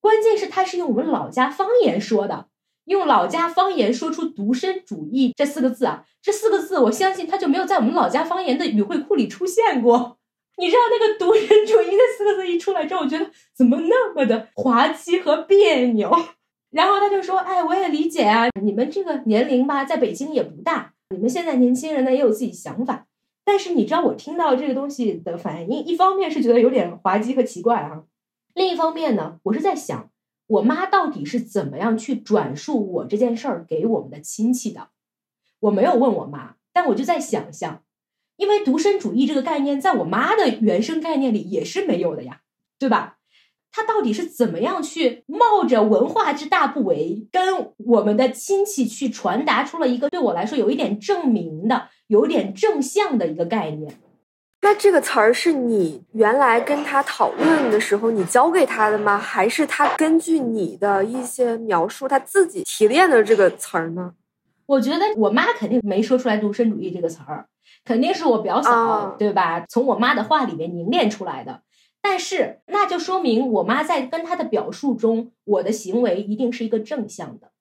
[0.00, 2.46] 关键是他是用我们老家方言说的，
[2.86, 10.18] 用老家方言说出“独身主义”这四个字啊，这四个字我相信他就没有在我们老家方言的语汇库里出现过。
[10.56, 16.10] 你知道那个“独身主义”这四个字一出来之后，我觉得怎么那么的滑稽和别扭。
[16.72, 23.06] 然后他就说：“哎，我也理解啊，你们这个年龄吧，在北京也不大，你们现在年轻人呢也有自己想法。
[23.50, 28.04] 但是你知道我听到这个东西的反应，一方面是觉得有点滑稽和奇怪啊。”
[28.54, 30.08] 另一方面呢，我是在想，
[30.46, 34.90] 我妈到底是怎么样去转述我这件事儿给我们的亲戚的？
[35.58, 37.82] 我没有问我妈，但我就在想象，
[38.36, 42.42] 因为独身主义这个概念，在我妈的原生概念里也是没有的呀，
[42.78, 43.18] 对吧？
[43.72, 53.94] 她到底是怎么样去冒着文化之大不韪，跟我们的亲戚去传达出了一个对我来说有一点证明的、有点正向的一个概念？
[54.62, 59.16] 那这个词儿是你原来跟他讨论的时候你教给他的吗？
[59.16, 64.12] 还是他根据你的一些描述他自己提炼的这个词儿呢？
[64.66, 67.46] 我觉得我妈肯定没说出来“独身主义”这个词儿，
[67.84, 69.64] 肯定是我表嫂对吧？
[69.68, 71.62] 从我妈的话里面凝练出来的。
[72.02, 77.52] 但是那就说明我妈在跟她的表述中，我的行为一定是一个正向的，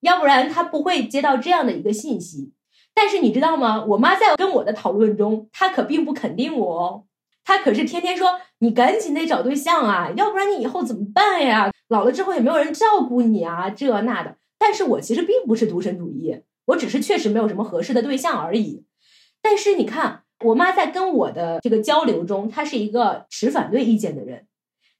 [0.00, 2.52] 要不然她不会接到这样的一个信息。
[2.92, 3.84] 但是你知道吗？
[3.84, 7.04] 我妈在跟我的讨论中，她可并不肯定我哦，
[7.44, 11.72] 她可是天天说你赶紧得找对象啊，要不然你以后怎么办呀？
[11.88, 14.36] 老了之后也没有人照顾你啊，这那的。
[14.58, 18.84] 但是我其实并不是独身主义，我只是确实没有什么合适的对象而已。
[19.42, 24.46] 但是你看，我妈在跟我的这个交流中，她是一个持反对意见的人，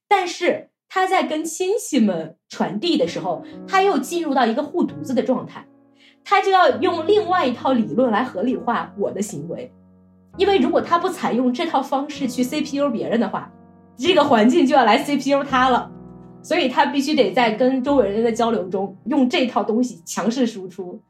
[0.08, 5.66] 但是她在跟亲戚们传递的时候，她又进入到一个护犊子的状态，
[6.24, 9.70] 她就要用另外一套理论来合理化我的行为，
[10.38, 13.52] 因为如果她不采用这套方式去 CPU 别人的话，
[13.96, 15.90] 这个环境就要来 CPU 她了。
[16.42, 21.00] 所以他必须得在跟周围人的交流中用这套东西强势输出。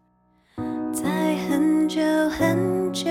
[0.92, 3.10] 在很久很久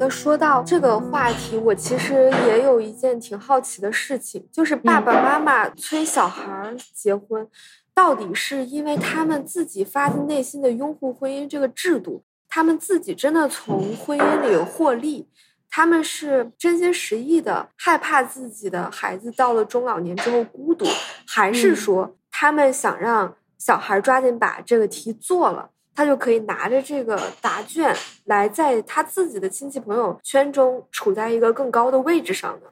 [0.00, 7.46] 得说到这个话题，我其实也有一件挺好奇的事情，就是爸爸妈妈催小孩结婚，
[7.92, 15.28] 到底是因为他们自己发自内心的拥护婚姻这个制度，他们自己真的从婚姻里获利，
[15.68, 20.86] 他们是真心实意的害怕自己的孩子到了中老年之后孤独，
[21.26, 25.68] 还是说他们想让小孩抓紧把这个题做了？
[25.94, 32.68] 他就可以拿着这个答卷来在他自己的亲戚朋友圈中处在一个更高的位置上呢。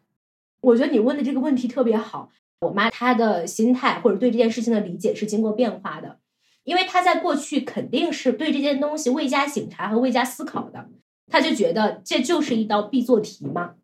[0.60, 2.30] 我觉得你问的这个问题特别好。
[2.60, 6.18] 我妈她的心态或者对这件事情的理解是经过变化的，
[6.64, 10.88] 因为她在过去肯定是对这件东西未加醒察和未加思考的，
[11.28, 13.74] 她就觉得这就是一道必做题嘛。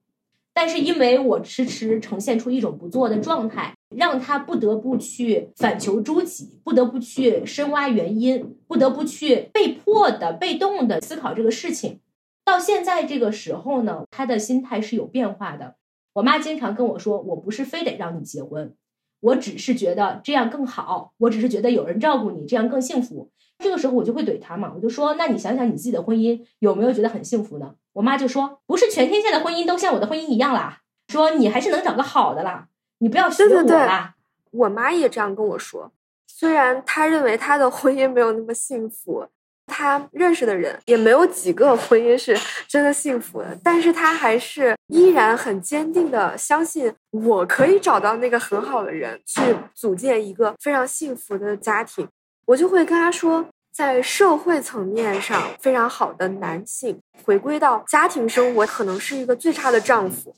[0.55, 11.99] 但是因为我迟迟呈现出一种不做的状态，让他不得不去反求诸己，不得不去深挖原因，不得不去被迫的、被动的思考这个事情。
[12.45, 15.75] 到现在这个时候呢，他的心态是有变化的。
[16.12, 18.75] 我妈经常跟我说：“我不是非得让你结婚，
[19.21, 32.67] 我只是觉得这样更好，我只是觉得有人照顾你，这样更幸福。”这个时候我就会怼他嘛，我就说：“那你想想你自己的婚姻有没有觉得很幸福呢？”我妈就说：“不是全天下的婚姻都像我的婚姻一样啦，说你还是能找个好的啦，
[32.99, 34.14] 你不要学我啦。”
[34.51, 35.93] 我妈也这样跟我说，
[36.27, 39.27] 虽然她认为她的婚姻没有那么幸福，
[39.67, 42.37] 她认识的人也没有几个婚姻是
[42.69, 49.40] 真的幸福的，但是她还是依然很坚定的相信我可以找到那个很好的人，去
[49.75, 52.07] 组建一个非常幸福的家庭。
[52.47, 53.47] 我就会跟他说。
[53.77, 60.33] 在社会层面上非常好的男性，回归到家庭生活，可能是一个最差的丈夫，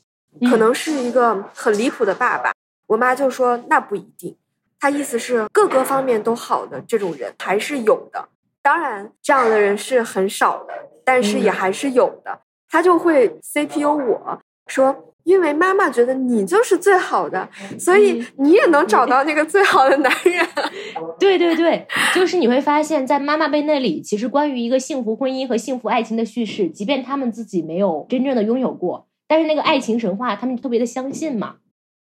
[0.49, 2.51] 可能是一个很离谱的爸爸。
[2.87, 4.35] 我妈就说那不一定，
[4.79, 8.27] 她意思是各个方面都好的这种人还是有的。
[8.63, 10.73] 当然，这样的人是很少的，
[11.05, 12.41] 但是也还是有的。
[12.67, 15.13] 他就会 CPU 我说。
[15.27, 20.47] 因为妈妈觉得你就是最好的，所以你也能找到那个最好的男人。
[21.19, 21.85] 对对对，
[22.15, 31.57] 就是你会发现在妈妈辈那里，其实关于一个幸福婚姻和幸福爱情的叙事，即便他们自己没有真正的拥有过，但是那个爱情神话，他们特别的相信嘛。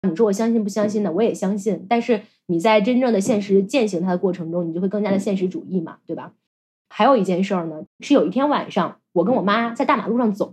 [0.07, 1.11] 你说我相信不相信呢？
[1.11, 1.87] 我也相信。
[1.89, 6.33] 但是你在真正的现实践行它的过程中，你就会更加的现实主义嘛，对吧？
[6.91, 10.53] 还有一件事儿呢，是有一天晚上，我跟我妈在大马路上走。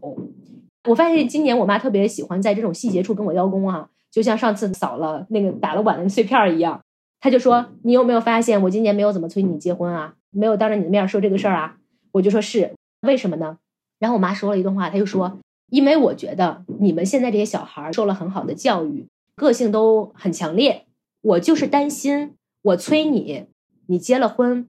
[0.89, 6.82] 我发现今年我妈特别喜欢在这种细节处跟我邀功啊，就像上次扫了那个打了碗的碎片一样。
[7.19, 10.15] 她就说：“你有没有发现我今年没有怎么催你结婚啊？
[10.32, 11.77] 没有当着你的面说这个事儿啊？”
[12.13, 13.59] 我就说是为什么呢？
[13.99, 15.38] 然后我妈说了一段话，她就说
[15.69, 19.05] ：“因为我觉得你们现在这些小孩受了很好的教育，
[19.36, 20.88] 个性都很强烈。
[21.21, 23.45] 我就是担心，我催你，
[23.86, 24.65] 你结了婚，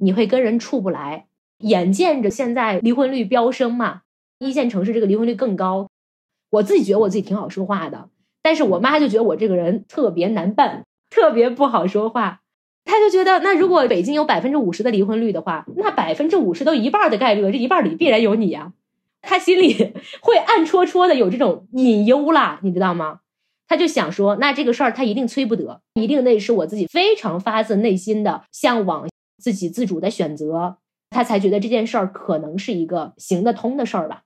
[0.00, 1.24] 你会跟人处不来。
[1.60, 4.02] 眼见着现在离婚率飙升嘛。”
[4.44, 5.88] 一线城市这个离婚率更高，
[6.50, 8.10] 我自己觉得我自己挺好说话的，
[8.42, 12.40] 但是我妈就觉得我这个人特别难办，特别不好说话。
[12.84, 18.74] 她就觉得，那如果北京有百分之五十的离婚率的话，那百分之五十都一半的概率，这一半里必然有你呀。
[19.22, 23.20] 她心里 会暗戳戳的有这种隐忧啦，你知道吗？
[23.66, 30.76] 她就想说，那这个事儿她一定催不得，一定得是我自己非常发自内心的向往，自己自主的选择，
[31.08, 34.23] 她才觉得这件事儿可能是一个行得通的事儿吧。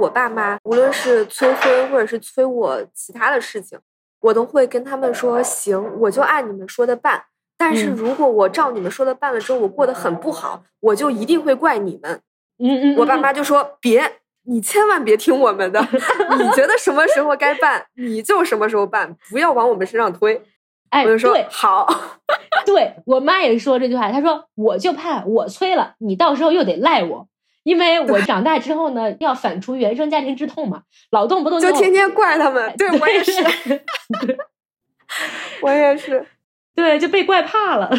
[0.00, 3.78] 我爸妈无论是催婚或者是催我其他的事情，
[4.20, 7.24] 我都会跟他们说行，我就按你们说的办。
[7.56, 12.20] 但是如果我照你们说的办了之后，我过得很不好，我就一定会怪你们。
[12.58, 15.80] 嗯嗯，我爸妈就说别，你千万别听我们的，
[16.38, 20.42] 你觉得什么时候该办，你就什么时候办，不要往我们身上推。
[20.90, 21.86] 哎，我就说对好，
[22.66, 27.28] 对我妈也说这句话，她说我就怕我催了，你到时候又得赖我。
[27.64, 32.72] 因为我长大之后呢，要反刍原生家庭之痛嘛，老动不动就天天怪他们。
[32.76, 33.32] 对我也是，
[35.60, 36.26] 我也是。
[36.74, 37.90] 对，就被怪怕了。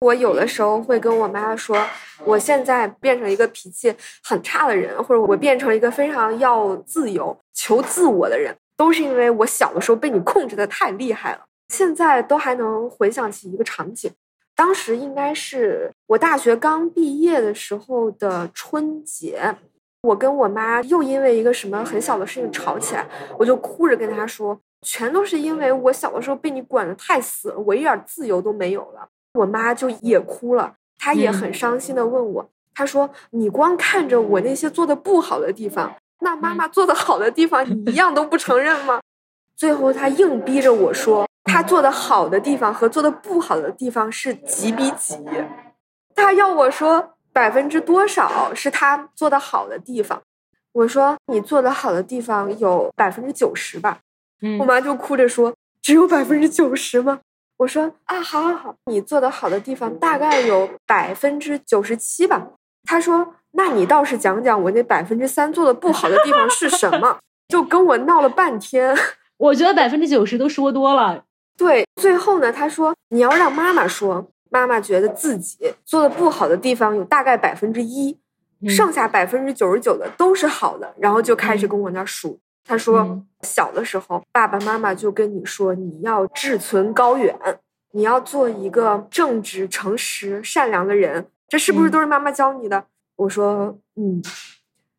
[0.00, 1.76] 我有的时候会跟我妈说，
[2.24, 11.40] 我现在变成一个脾气很差的人，或者我变成一个非常要自由、求自我的人，都是因为我小的时候被你控制的太厉害了。
[11.68, 14.10] 现在都还能回想起一个场景，
[14.58, 19.54] 当时应该是我大学刚毕业的时候的春节，
[20.02, 23.06] 我跟我妈又因为一个什么很小的事情吵起来，
[23.38, 29.06] 我就哭着跟她说，全都是因为我小的时候被你管的太死了，我一点自由都没有了。
[29.34, 39.00] 我妈就也哭了，她也很伤心的问我，她说：“你光看着我那些做的不好的地方，那妈妈做的好的地方，你一样都不承认吗？”
[39.54, 45.16] 最后，她硬逼着我说，她做的好的地方和做的不好的地方是几比几，
[46.14, 50.20] 他要我说百分之多少是他做的好的地方。
[50.72, 53.98] 我说：“你做的好的地方有百分之九十吧。”
[54.42, 57.20] 嗯我妈就哭着说：“只有百分之九十吗？”
[57.58, 62.48] 我说：“啊，好好好，你做的好的地方大概有百分之九十七吧。”
[62.84, 67.18] 她说：“那你倒是讲讲我那百分之三做的不好的地方是什么？”
[67.48, 68.94] 就跟我闹了半天。
[69.38, 71.24] 我觉得百分之九十都说多了。
[71.58, 78.16] 对，最后呢，他说：“你要让妈妈说，妈妈觉得自己做的不好的地方有大概百分之一，
[78.62, 82.38] 嗯剩下百分之九十九的都是好的。”然后就开始跟我那儿数。
[82.64, 83.00] 他说。
[83.00, 87.38] 嗯小的时候，爸爸妈妈就跟你说，你要志存高远，
[87.92, 91.28] 你要做一个正直、诚实、善良的人。
[91.46, 92.86] 这是不是嗯都是妈妈教你的？
[93.14, 94.20] 我说，嗯。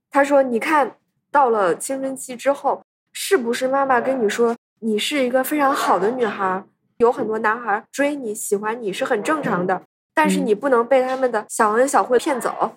[0.10, 0.96] 他说，你看
[1.30, 2.82] 到了青春期之后，
[3.12, 6.64] 是不是妈妈跟你说，你是一个非常好的女孩，
[7.00, 9.82] 有很多男孩追你、喜欢你是很正常的，
[10.14, 12.72] 但是嗯你不能被他们的小恩小惠骗走。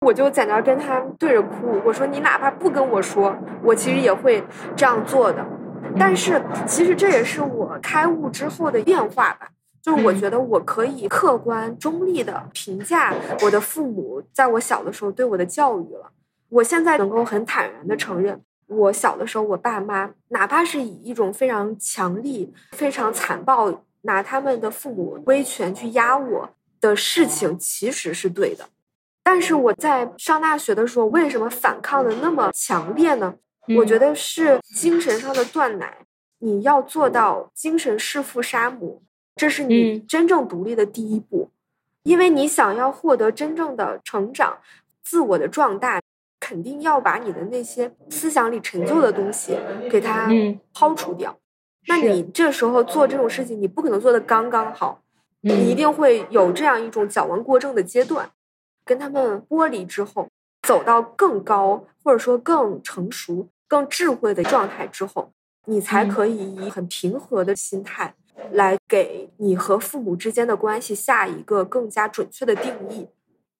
[0.00, 4.44] 我就在那儿跟他对着哭，我说你哪怕不跟我说，我其实也会
[4.76, 5.44] 这样做的。
[5.98, 9.48] 但是其实这也是我开悟之后的变化吧，
[9.80, 16.10] 就是我嗯觉得我可以客观中立的评价我的父母在我小的时候对我的教育了。
[16.50, 26.50] 我现在能够很坦然的承认，我小的时候我爸妈哪怕是以一种非常强力、非常残暴，拿他们的父母威权去压我
[26.80, 28.68] 的事情，其实是对的。
[29.22, 33.34] 但是我在上大学的时候，为什么反抗的那么强烈呢？
[33.76, 35.98] 我觉得，是精神上的断奶。
[36.38, 39.02] 你要做到精神弑父杀母，
[39.34, 41.50] 这是你嗯真正独立的第一步。
[42.04, 44.58] 因为你想要获得真正的成长、
[45.02, 46.00] 自我的壮大，
[46.46, 49.58] 肯定要把你的那些思想里陈旧的东西
[49.90, 51.36] 给它嗯抛除掉。
[51.88, 55.02] 那你这时候做这种事情，你不可能做的刚刚好，
[55.40, 58.30] 你一嗯定会有这样一种矫枉过正的阶段。
[58.84, 60.28] 跟他们剥离之后，
[60.62, 65.32] 走到更高或者说更成熟、更智慧的状态之后，
[65.64, 68.14] 你才嗯可以以很平和的心态
[68.52, 73.08] 来给你和父母之间的关系下一个更加准确的定义。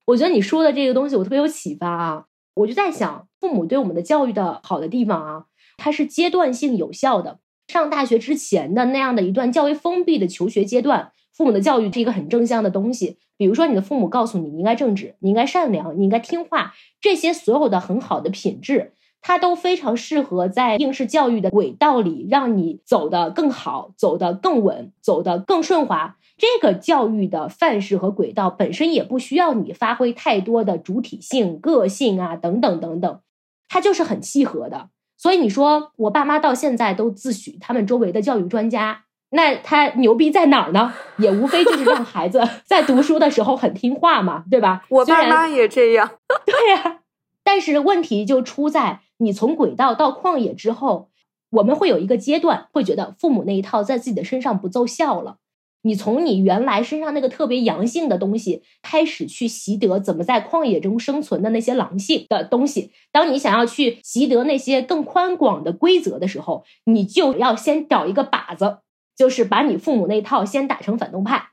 [0.05, 2.25] 我觉得你说的这个东西我特别有启发啊！
[2.57, 5.45] 我就在想，父母对我们的教育的好的地方啊，
[5.77, 7.39] 它是阶段性有效的。
[7.69, 13.19] 上大学之前的那样的一段较为封闭的求学阶段，父母的教育是一个很正向的东西。
[13.37, 26.17] 比如说，你的父母告诉你，你应该正直，你应该善良，你应该听话，这些所有的很好的品质，它都非常适合在应试教育的轨道里，让你走得更好，走得更稳，走得更顺滑。
[26.37, 33.21] 这个教育的范式和轨道本身也不需要你发挥太多的主体性、个性啊，等等等等，
[33.69, 34.91] 它就是很契合的。
[35.17, 40.93] 所以你说我爸妈到现在都自诩他们周围的教育专家，那他牛逼在哪儿呢？
[41.17, 44.85] 也无非就是让孩子在读书的时候很听话嘛，对吧？
[44.91, 47.01] 我爸妈也这样， 对呀、
[47.43, 51.09] 但是问题就出在你从轨道到旷野之后，
[51.49, 55.39] 我们会有一个阶段，会觉得父母那一套在自己的身上不奏效了。
[55.87, 62.91] 你从你原来身上那个特别阳性的东西开始去习得怎么在旷野中生存的那些狼性的东西。
[63.13, 68.79] 当你想要去习得那些更宽广的规则的时候，你就要先找一个靶子，
[69.17, 71.51] 就是把你父母那套先打成反动派，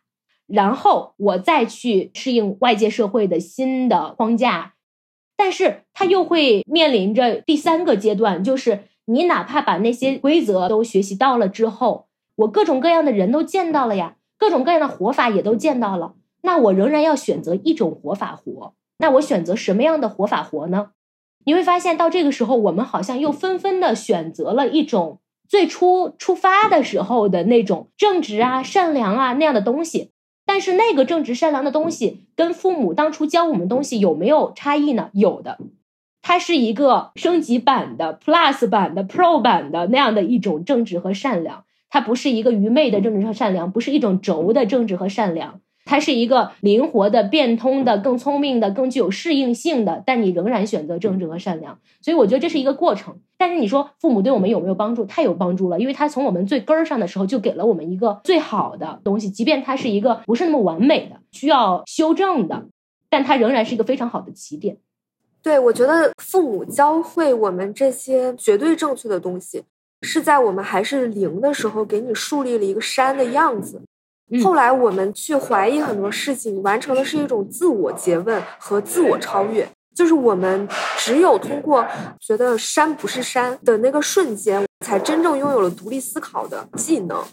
[0.47, 4.73] 然后我再去适应外界社会的新的框架。
[5.37, 12.07] 但是它又会面临着第三个阶段，就是你哪怕把那些规则都学习到了之后，
[12.37, 14.15] 我各种各样的人都见到了呀。
[14.43, 18.73] 各种各样的活法也都见到了，那我仍然要选择一种活法活。
[18.97, 20.89] 那我选择什么样的活法活呢？
[21.45, 30.11] 你会发现，到这个时候，我们好像又纷纷的选择了一种最初出发的时候的那种正直啊、善良啊那样的东西。
[30.45, 35.09] 但是，那个正直善良的东西跟父母当初教我们东西有没有差异呢？
[35.13, 35.57] 有的，
[36.21, 41.63] 它是一个升级版的、Plus 版的、Pro 版的那样的一种正直和善良。
[41.93, 50.01] 它不是一个愚昧的政治和善良，不是一种轴的政治和善良，它是一个灵活的、变通的、更聪明的、更具有适应性的。
[50.03, 53.19] 但你仍然选择政治和善良，所以我觉得这是一个过程。
[53.37, 55.05] 但是你说父母对我们有没有帮助？
[55.05, 62.65] 太有帮助了，因为他从我们最根儿上的时候就给了我们一个最好的东西，即便它是一个不是那么完美的、需要修正的，
[63.07, 64.77] 但它仍然是一个非常好的起点。
[65.43, 69.61] 对，我觉得父母教会我们这些绝对正确的东西。
[70.03, 73.81] 是在我们还是零的时候，给你树立了一个山的样子。
[74.43, 79.67] 后来我们去怀疑很多事情，完成的是一种自我诘问和自我超越。
[79.95, 81.85] 就是我们只有通过
[82.19, 87.23] 觉得山不是山的那个瞬间，才真正拥有了独立思考的技能。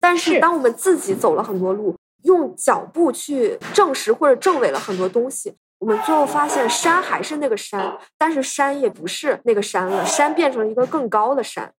[0.00, 11.72] 但是，当我们自己走了很多路，用脚步去证实或者证伪了很多东西，我们最后发现山还是那个山，但是山也不是那个山了，山变成了一个更高的山。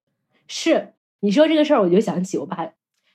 [0.47, 2.71] 是你说这个事儿，我就想起我爸。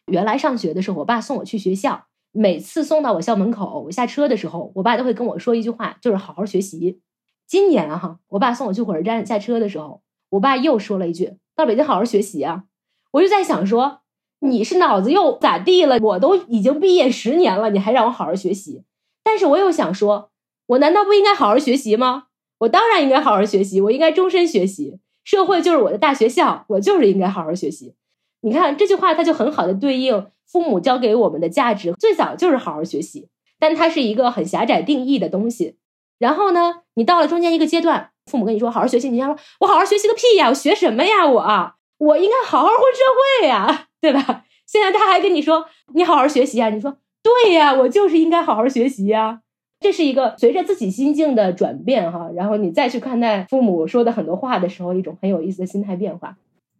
[0.07, 7.01] 原来上学的时候，我爸送我去学校，每次送到我校门口，我下车的时候，我爸都会跟我说一句话，就是好好学习。
[7.47, 12.65] 今年哈，我爸送我去火车站下车的时候，我爸又说了一句：“到北京好好学习啊！”
[13.13, 14.01] 我就在想说，
[14.41, 15.99] 你是脑子又咋地了？
[16.01, 18.85] 我都已经毕业十年了，你还让我好好学习？
[19.23, 20.31] 但是我又想说，
[20.67, 22.25] 我难道不应该好好学习吗？
[22.59, 24.99] 我当然应该好好学习，我应该终身学习。
[25.31, 27.95] 社会就是我的大学校，我就是应该好好学习。
[28.41, 33.29] 你看这句话，它就很好的对应父母教给我们的价值，最早就是好好学习。
[33.61, 35.77] 但它是一个很狭窄定义的东西。
[36.19, 41.25] 然后呢，你到了中间一个阶段，父母跟你说好好学习，你要说我好好学习个屁呀，我学什么呀？
[41.29, 43.01] 我我应该好好混社
[43.41, 44.43] 会呀， 对吧？
[44.67, 49.43] 现在他还跟你说你好好学习啊，你说对呀，我就是应该好好学习呀。
[49.81, 56.37] 这是一个随着自己心境的转变哈，然后你再去看待父母说的很多话的时候，一种很有意思的心态变化。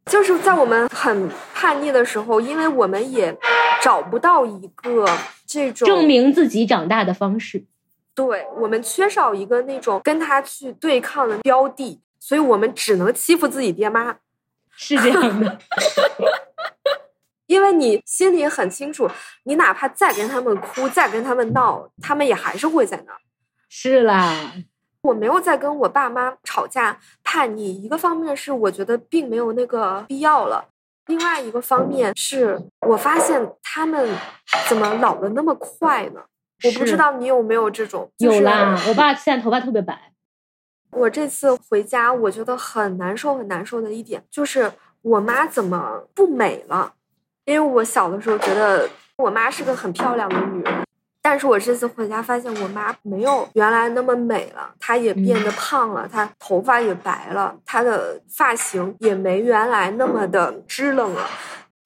[0.07, 3.37] 就是在我们很叛逆的时候，因为我们也
[3.83, 5.07] 找不到一个
[5.47, 7.65] 这种证明自己长大的方式，
[8.15, 14.17] 对我们缺少一个那种跟他去对抗的标的，所以我们只能欺负自己爹妈，
[14.77, 15.59] 是这样的。
[17.51, 19.11] 因为你心里很清楚，
[19.43, 23.19] 你哪怕再跟他们哭，再跟他们闹，他们也还是会在那儿。
[23.69, 24.53] 是啦，
[25.03, 27.83] 我没有在跟我爸妈吵架叛逆。
[27.83, 30.65] 一个方面是我觉得并没有那个必要了，
[31.07, 34.09] 另外一个方面是我发现他们
[34.69, 36.21] 怎么老的那么快呢？
[36.63, 38.09] 我不知道你有没有这种。
[38.19, 40.13] 有啦，我爸现在头发特别白。
[40.93, 44.71] 我这次回家，我觉得很难受，很难受的一点就是
[45.03, 46.95] 我妈怎么不美了。
[47.51, 50.87] 因为我小的时候觉得我妈是个很漂亮的女人，
[51.21, 61.27] 但是我这次回家发现我妈没有原来那么美了，她也变得胖了，她头发也白了，她的发型也没原来那么的支棱了，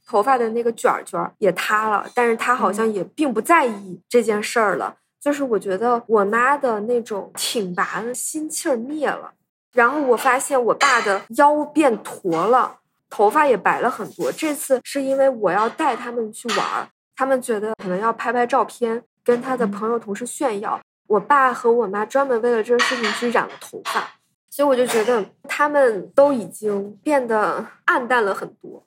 [0.07, 4.97] 头发的那个卷卷也塌了，但是她好像也并不在意这件事儿了。
[5.19, 9.33] 就是我觉得我妈的那种挺拔的心气儿灭了，
[9.73, 12.81] 然后我发现我爸的腰变驼了。
[13.15, 14.33] 头发也白了很多。
[14.33, 20.81] 这次是因为我要带他们去玩，他们觉得可能要拍拍照片，跟他的朋友同事炫耀。
[21.07, 24.05] 我爸和我妈专门为了这个事情去染了头发，
[24.51, 28.85] 所以我就觉得他们都已经变得暗淡了很多，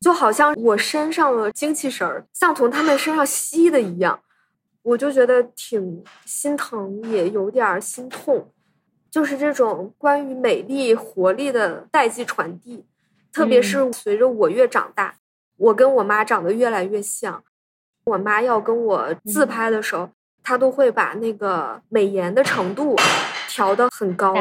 [0.00, 4.20] 就好像我身上的精气神儿像从他们身上吸的一样，
[4.82, 8.52] 我就觉得挺心疼，也有点心痛。
[9.10, 12.86] 就是这种关于美丽活力的代际传递。
[13.36, 15.16] 特别是随着我越长大，
[15.58, 17.44] 我跟我妈长得越来越像。
[18.06, 20.08] 我妈要跟我自拍的时候，
[20.42, 22.96] 她都会把那个美颜的程度
[23.46, 24.34] 调得很高，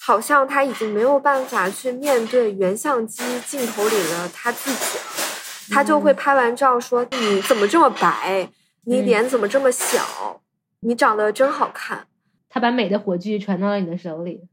[0.00, 5.04] 好像她已经没有办法去面对原相机镜头里的她自己了，
[5.74, 8.48] 她就会拍完照说：“你怎么这么白？
[8.86, 10.40] 你嗯脸怎么这么小？
[10.80, 12.06] 你长得真好看。
[12.48, 14.48] 她把美的火炬传到了你的手里。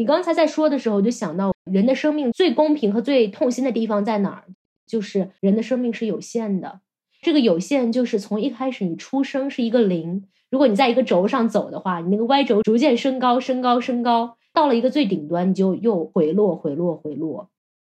[0.00, 4.44] 你刚才在说的时候，我就想到人的生命最公平和最痛心的地方在哪儿？
[4.86, 6.80] 就是人的生命是有限的。
[7.20, 17.50] 这个有限就是从一开始你出生是一个零，如果你在一个轴上走的话，你那个 y 轴逐渐升高、升高、升高，到了一个最顶端，你就又回落、回落、回落。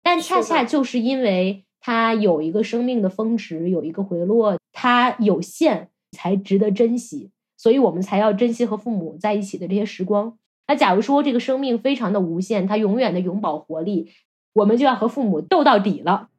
[0.02, 7.30] 但恰恰就是因为它有一个生命的峰值，有一个回落，它有限才值得珍惜。
[7.56, 10.40] 所以我们才要珍惜和父母在一起的这些时光。
[10.72, 14.10] 那假如说这个生命非常的无限，它永远的永葆活力，
[14.54, 16.30] 我们就要和父母斗到底了。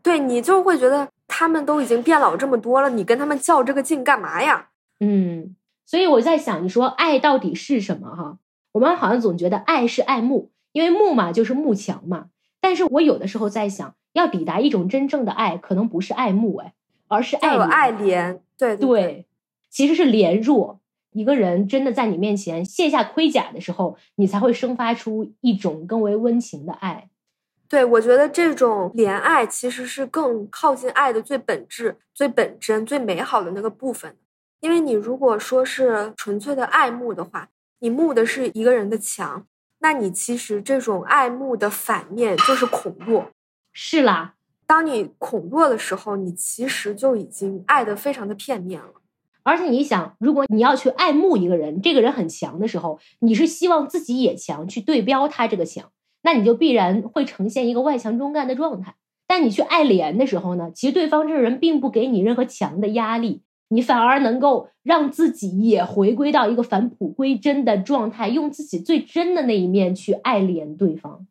[0.00, 4.68] 对你就会觉得他们都已经变老这么多了，你跟他们较这个劲干嘛呀？
[5.00, 8.14] 嗯，所以我在想，你说爱到底是什么？
[8.14, 8.38] 哈，
[8.70, 12.26] 我们好像总觉得爱是爱慕，因为慕嘛就是慕强嘛。
[12.60, 16.74] 但是我有的时候在想，要抵达一种真正的爱，可能不是爱慕，哎，
[17.08, 19.26] 而是爱有爱怜，对对对，
[19.68, 20.79] 其实是怜弱。
[21.12, 27.08] 一个人真的在你面前卸下盔甲的时候，你才会生发出一种更为温情的爱。
[27.68, 34.16] 对，我觉得这种怜爱其实是更靠近爱的最本质、最本真、最美好的那个部分。
[34.60, 37.48] 因为你如果说是纯粹的爱慕的话，
[37.78, 39.46] 你慕的是一个人的强，
[39.78, 43.30] 那你其实这种爱慕的反面就是恐弱。
[43.72, 44.34] 是啦，
[44.66, 48.94] 当你恐弱的时候，你其实就已经爱的非常的片面了。
[49.42, 55.90] 而且你想，如果你要去爱慕一个人，这个人很强的时候，你是希望自己也强，去对标他这个强，
[56.22, 58.94] 那你就必然会呈现一个外强中干的状态。
[59.26, 71.26] 但你去爱怜的时候呢，其实对方这个人并不给你任何强的压力，你反而能够让自己也回归到一个返璞归真的状态，用自己最真的那一面去爱怜对方。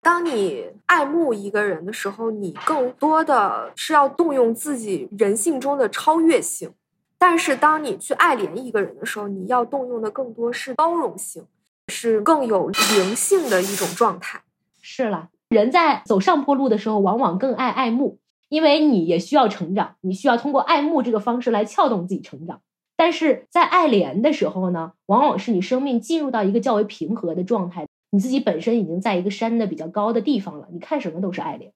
[0.00, 6.70] 当你爱慕一个人的时候，你更多的是要动用自己人性中的超越性；
[7.18, 11.44] 但是当你去爱怜一个人的时候，你要动用的更多是包容性，
[11.88, 14.42] 是更有灵性的一种状态。
[14.80, 22.60] 是了，人在走上坡路的时候，往往更爱爱慕，因为你也需要成长，你需要通过爱慕这个方式来撬动自己成长。
[22.96, 31.70] 但是在爱怜的时候呢，往往是你生命进入到一个较为平和的状态，你自己本身已经在一个山的比较高的地方了，你看什么都是爱怜。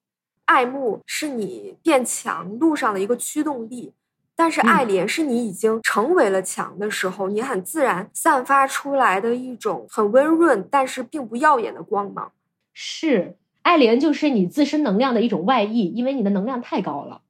[0.46, 3.92] 爱慕是你变强路上的一个驱动力，
[4.34, 12.32] 但是爱莲是你已经成为了强的时候，你很自然散发出来的一种很温润但是并不耀眼的光芒。
[12.72, 17.20] 是，爱莲就是你自身能量的一种外溢，因为你的能量太高了，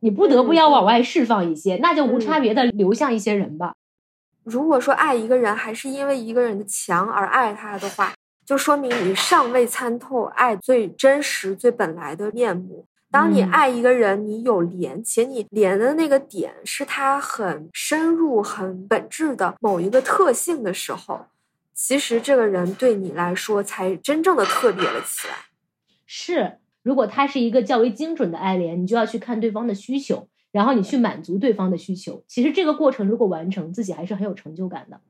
[0.00, 3.74] 你不得不要往外释放一些，那就无差别的流向一些人吧。
[4.44, 8.12] 如果说爱一个人还是因为一个人的强而爱他的话，
[8.44, 12.84] 就说明你尚未参透爱最真实、最本来的面目。
[13.10, 21.26] 当你嗯爱一个人，你有连，且你连的那个点是他很深入、很本质的某一个特性的时候，
[21.74, 25.34] 其实这个人对你来说才真正的特别了起来。
[26.06, 32.22] 是，如果他是一个较为精准的爱恋，你就要去看对方的需求，然后你去满足对方的需求。
[32.28, 35.00] 其实这个过程如果完成，自己还是很有成就感的。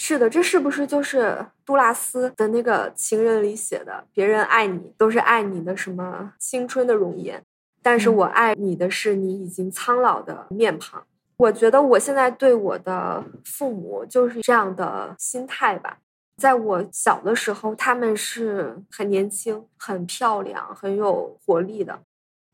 [0.00, 4.04] 是的，这是不是就是杜拉斯的那个《情人》里写的？
[4.12, 7.42] 别人爱你都是爱你的什么青春的容颜，
[7.82, 11.04] 但是嗯我爱你的是你已经苍老的面庞。
[11.38, 15.98] 我觉得我现在对我的父母就是这样的心态吧。
[16.36, 21.98] 在我小的时候，他们是很年轻、很漂亮、很有活力的，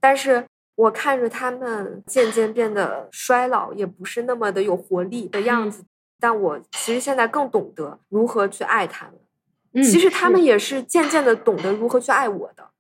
[0.01, 5.85] 但是我看着他们渐渐变得衰老，也不是那么的有活力的样子。
[6.25, 9.15] 但我其实现在更懂得如何去爱他们。
[9.75, 12.71] 嗯，其实他们也是渐渐的懂得如何去爱我的。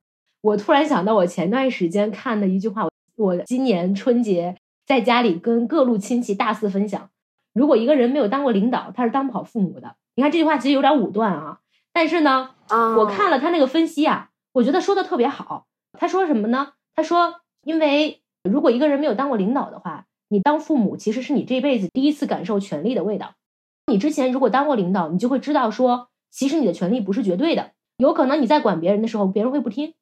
[0.40, 7.11] 我突然想到，我前段时间看的一句话，我今年春节在家里跟各路亲戚大肆分享：
[7.53, 9.95] 如果一个人没有当过领导，他是当不好父母的。
[10.14, 11.59] 你看这句话其实有点武断啊，
[11.92, 15.66] 但是呢，啊，我看了他那个分析啊，我觉得说的特别好。
[15.99, 16.72] 他说什么呢？
[16.97, 17.34] 他说，
[17.64, 23.35] 因为如果一个人没有当过领导的话，你当父母其实是你这辈子第一次感受权力的味道。
[23.87, 29.93] 你之前如果当过领导，你就会知道说，其实你的权利不是绝对的，有可能你在管别人的时候，别人会不听；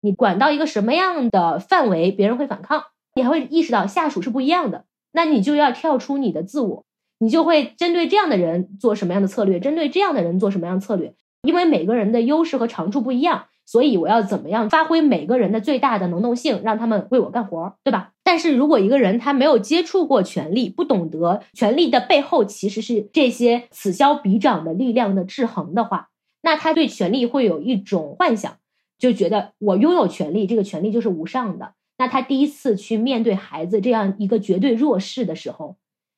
[0.00, 2.84] 你管到一个什么样的范围，别人会反抗。
[3.14, 6.84] 你还会意识到下属是不一样的，那你就要跳出你的自我，
[7.18, 11.14] 你就会针对这样的人做什么样的策略，针对这样的人做什么样的策略。
[11.42, 18.12] 因为每个人的优势和长处不一样，所以我要怎么样发挥每个人的最大的能动性，让他们为我干活，对吧？
[18.22, 26.10] 但是如果一个人他没有接触过权力，不懂得权力的背后其实是这些此消彼长的力量的制衡的话，
[26.42, 28.58] 那他对权力会有一种幻想，
[28.98, 31.74] 就觉得我拥有权力，这个权力就是无上的。
[31.98, 35.76] 那他第一次去面对孩子这样一个绝对弱势的时候，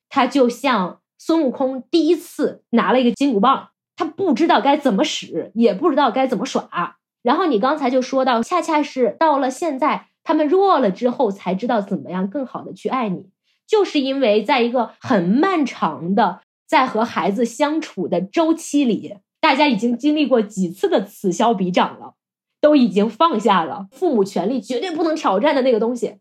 [0.09, 6.97] 他就像孙悟空第一次拿了一个金箍棒，他不知道该怎么使，也不知道该怎么耍。
[7.25, 13.31] 然后你刚才就说到，恰恰是到了现在，他们弱了之后，才知道怎么样更好的去爱你，
[13.67, 22.15] 就是因为在一个很漫长的在和孩子相处的周期里，大家已经经历过几次的此消彼长了。
[22.61, 26.17] 都已经放下了父母权利绝对不能挑战的那个东西，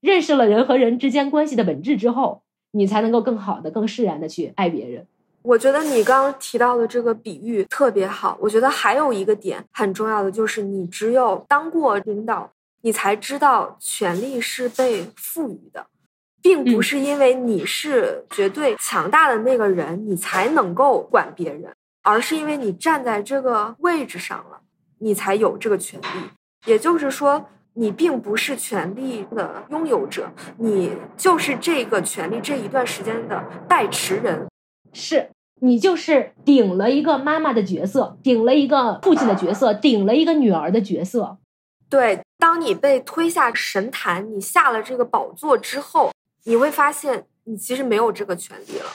[0.00, 5.08] 认识了人和人之间关系的本质之后，你才能够更好的、更释然的去爱别人。
[5.42, 8.36] 我觉得你刚刚提到的这个比喻特别好。
[8.40, 12.50] 我觉得还有一个点很重要的就是，你只有当过领导，
[12.82, 15.86] 你才知道权力是被赋予的，
[16.42, 24.60] 并不是因为你是绝对强大的那个人，你才能够管别人，而是因为你站在这个位置上了。
[25.00, 26.06] 你才有这个权利，
[26.66, 34.48] 也就是说，你并不是权利的拥有者，你就是这个权利这一段时间的代持人，
[34.92, 35.30] 是
[35.60, 41.38] 你就是顶了一个妈妈的角色，顶了一个父亲的角色，顶了一个女儿的角色。
[41.88, 46.12] 对，当你被推下神坛，你下了这个宝座之后，
[46.44, 48.86] 你会发现你其实没有这个权利了。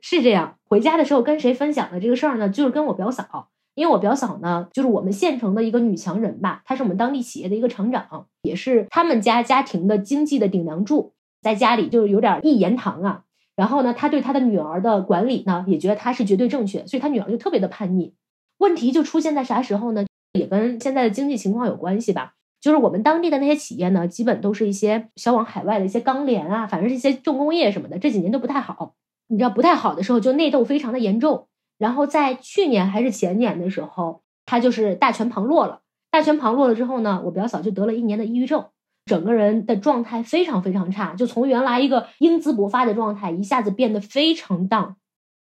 [0.00, 2.48] 是这样，回家的时候跟谁分享的这个事儿呢？
[2.48, 3.48] 就是跟我表嫂。
[3.76, 13.22] 因为我表嫂呢，就是我们县城的一个女强人吧，她是我们当地企业的一个厂长，也是他们家家庭的经济的顶梁柱，在家里就是有点一言堂啊。
[13.60, 18.14] 然后呢，他对他的女儿的管理呢，也觉得他是绝对正确，所以他女儿就特别的叛逆。
[18.56, 20.06] 问题就出现在啥时候呢？
[20.32, 22.32] 也跟现在的经济情况有关系吧。
[22.58, 28.94] 就是我们当地的那些企业呢，基本都是一些销往海外的一些钢联啊，反正是一些重工业什么的，这几年都不太好。
[29.28, 31.48] 你知道不太好的时候，就内斗非常的严重。
[31.76, 35.82] 然后在去年还是前年的时候，他就是大权旁落了。
[36.10, 38.68] 大权旁落了之后呢，我表嫂就得了一年的抑郁症，
[39.06, 44.96] 整个人的状态非常非常差，就从原来一个英姿勃发的状态，一下子变得非常荡。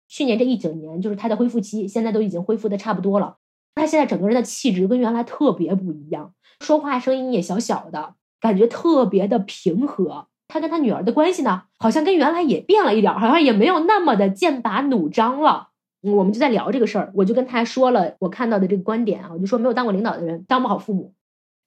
[0.08, 3.38] 去年这一整年就是他的恢复期，现在都已经恢复的差不多了。
[3.76, 10.28] 他现在整个人的气质跟原来特别不一样，说话声音也小小的，感觉特别的平和。
[10.48, 15.68] 他跟他女儿的关系呢，好像跟原来也变了一点，好像也没有那么的剑拔弩张了。
[16.02, 21.14] 我们就在聊这个事儿，我就跟他说了我看到的这个观点啊，我就说没有当过领导的人当不好父母。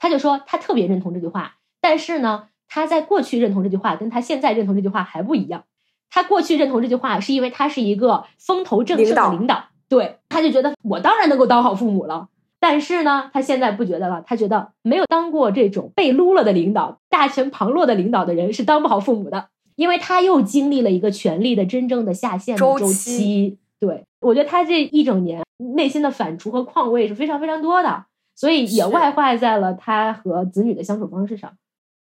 [0.00, 5.64] 他就说他特别认同这句话，但是呢，他在过去认同这句话，跟他现在认同这句话还不一样。
[6.08, 12.28] 他过去认同这句话是因为他是一个风头正盛的领导，对，他就觉得我当然能够当好父母了。
[12.60, 23.58] 但是呢，他现在不觉得了，他觉得没有当过这种被撸了的领导、大权旁落的领导的人是当不好父母的，因为他又经历了一个权力的真正的下线的周期。
[23.80, 25.42] 对，我觉得他这一整年
[25.74, 28.04] 内心的反刍和况味是非常非常多的，
[28.36, 31.50] 所以也外化在了他和子女的相处方式上。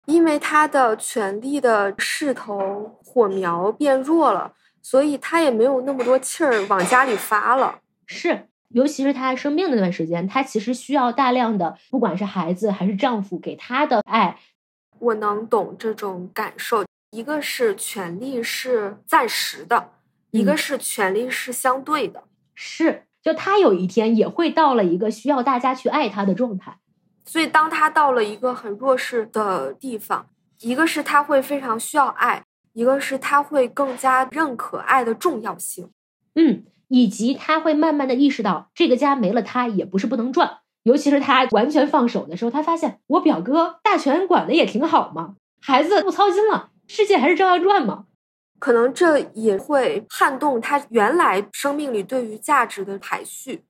[0.07, 7.81] 因为他的权力的势头火苗变弱了，所以他也没有那么多气儿往家里发了。
[8.07, 14.39] 是，尤其是他生病那段时间，他其实需要大量的，不管是孩子还是丈夫给他的爱。
[14.99, 19.91] 我能懂这种感受，一个是权力是暂时的。
[20.31, 22.25] 一个是权力是相对的，
[22.55, 26.79] 是就他有一天也会到了一个需要大家去爱他的状态，
[27.25, 30.27] 所以当他到了一个很弱势的地方，
[30.61, 35.91] 一个是他会非常需要爱，一个是他会更加认可爱的重要性，
[36.35, 48.07] 嗯，以及他会慢慢的意识到这个家没了他也不是不能转，尤其是他完全放手的时候，他发现我表哥大权管的也挺好嘛，孩子不操心了，世界还是照样转嘛。
[48.59, 53.65] 可能这也会撼动他原来生命里对于价值的排序。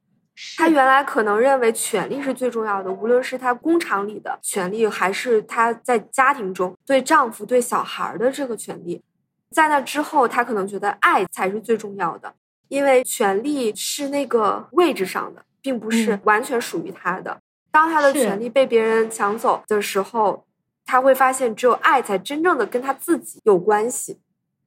[0.57, 9.03] 他原来可能认为权力是最重要的，无论是他工厂里的权利，还是他在家庭中对丈夫、对小孩的这个权利。
[9.51, 12.34] 在那之后，他可能觉得爱才是最重要的，
[12.68, 17.40] 因为权力是那个位置上的，并不是完全属于他的。
[17.70, 20.45] 当他的权利被别人抢走的时候，
[20.84, 24.20] 他会发现只有爱才真正的跟他自己有关系。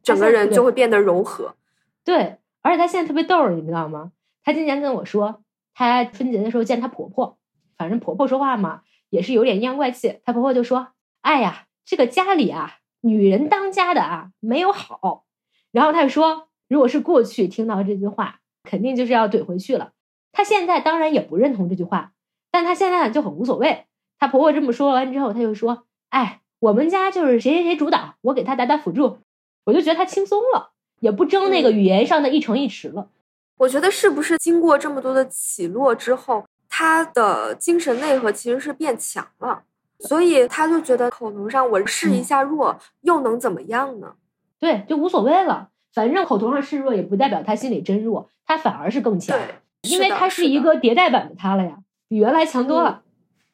[0.03, 1.55] 整个人就会变得柔和，
[2.03, 4.11] 对，而且她现在特别逗，你知道吗？
[4.43, 5.41] 她今年跟我说，
[5.75, 7.37] 她春节的时候见她婆婆，
[7.77, 10.21] 反正婆婆说话嘛，也是有点阴阳怪气。
[10.23, 10.87] 她婆婆就说
[11.21, 15.25] ：“哎呀，这个家里啊，女人当家的啊，没有好。”
[15.71, 19.91] 然后她就说：“如果是过去听到这句话，肯定就是要怼回去了。”
[20.33, 22.13] 她现在当然也不认同这句话，
[22.49, 23.85] 但她现在就很无所谓。
[24.17, 29.19] 她婆婆这么说完之后，她就说：“哎，我们家就是谁谁谁主导，我给她打打辅助。”
[29.65, 33.09] 我就觉得他轻松了，也不争那个语言上的一城一池了。
[33.57, 39.63] 我觉得是不是经过这么多的起落之后，他的精神内核其实是变强了，
[39.99, 44.15] 所以他就觉得口头上我示一下弱，又能怎么样呢？
[44.59, 45.69] 对，就无所谓了。
[45.93, 49.55] 反正口头上示弱，也不代表他心里真弱，他反而是更强，对，
[49.89, 51.77] 因为他是一个迭代版的他了呀，
[52.09, 53.03] 比原来强多了。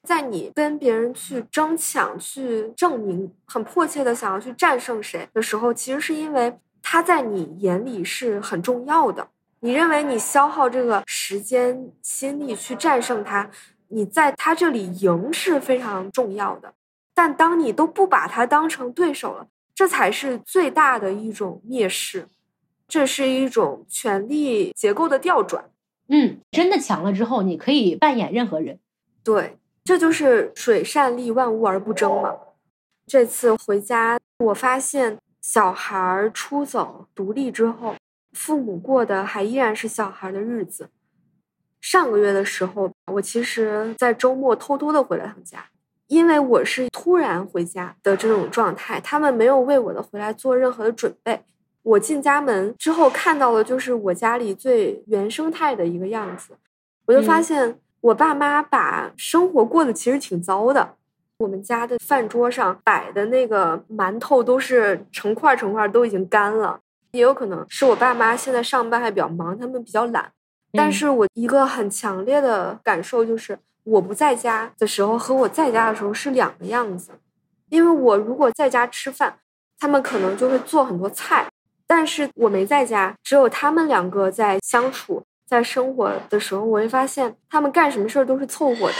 [0.02, 9.28] 在你跟别人去争抢、去证明、很迫切的想要去战胜谁的时候，其实是因为他在你眼里是很重要的。
[9.64, 13.48] 你认为你消耗这个时间、心力去战胜它，
[13.90, 16.74] 你在它这里赢是非常重要的。
[17.14, 22.28] 但当你都不把它当成对手了，这才是最大的一种蔑视，
[22.88, 25.66] 这是一种权力结构的调转。
[26.08, 28.80] 嗯，真的强了之后，你可以扮演任何人。
[29.24, 32.36] 对，这就是水善利万物而不争嘛。
[33.06, 37.96] 这次回家，我发现小孩出走独立之后。
[38.34, 40.90] 父母过的还依然是小孩的日子。
[41.80, 45.66] 上个月的时候，我其实，在周末偷偷的回了趟家，
[46.08, 51.42] 因为我是突然回家的这种状态，他们没有为我的回来做任何的准备。
[51.84, 56.54] 我进家门之后，看到的就是我家里最原生态的一个样子，
[57.08, 60.96] 我就发现我爸妈把生活过得其实挺糟的。
[61.40, 66.80] 我们家的饭桌上摆的那个馒头都是成块成块，都已经干了。
[67.12, 70.32] 也有可能是我爸妈现在上班还比较忙，他们比较懒。
[70.74, 77.12] 但是我一个很强烈的感受就是，我不在家的时候和我在家的时候是两个样子。
[77.70, 79.40] 因为我如果在家吃饭，
[79.78, 81.48] 他们可能就会做很多菜；
[81.86, 88.96] 但是我没在家，只有他们两个在相处、在生活的时候，我会发现他们干什么事儿都是凑合的。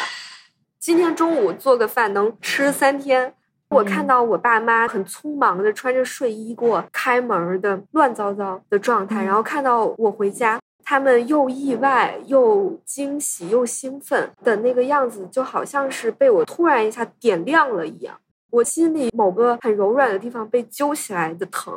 [0.80, 3.36] 今天中午做个饭能吃三天。
[3.72, 18.20] 我看到我爸妈很匆忙的穿着睡衣给我开门的乱糟糟的状态，然后看到我回家，他们又意外又惊喜又兴奋的那个样子，就好像是被我突然一下点亮了一样，
[18.50, 21.74] 我心里某个很柔软的地方被揪起来的疼。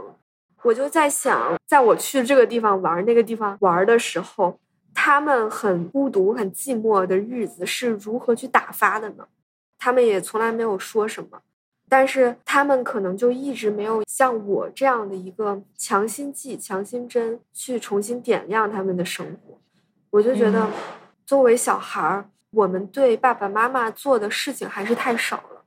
[0.65, 4.59] 我就在想，在我去这个地方玩、那个地方玩的时候，
[4.93, 9.27] 他们很孤独、很寂寞的日子是如何去打发的呢？
[9.79, 11.39] 他们也从来没有说什么。
[11.89, 19.59] 但是他们可能就一直没有像我这样的一个强心剂、强心针去重新点亮他们的生活。
[20.11, 20.69] 我就觉得，
[21.27, 25.65] 作为小孩儿，我们对爸爸妈妈做的事情还是太少了。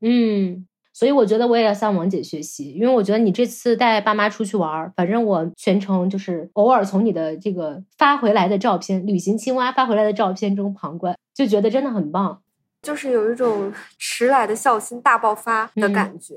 [0.00, 12.41] 嗯，所以我觉得我也要向王姐学习，因为我觉得你这次带爸妈出去玩，反正我全程就是偶尔从你的这个发回来的照片、旅行青蛙发回来的照片中旁观，就觉得真的很棒。
[12.82, 16.34] 就是有一种迟来的孝心大爆发的感觉，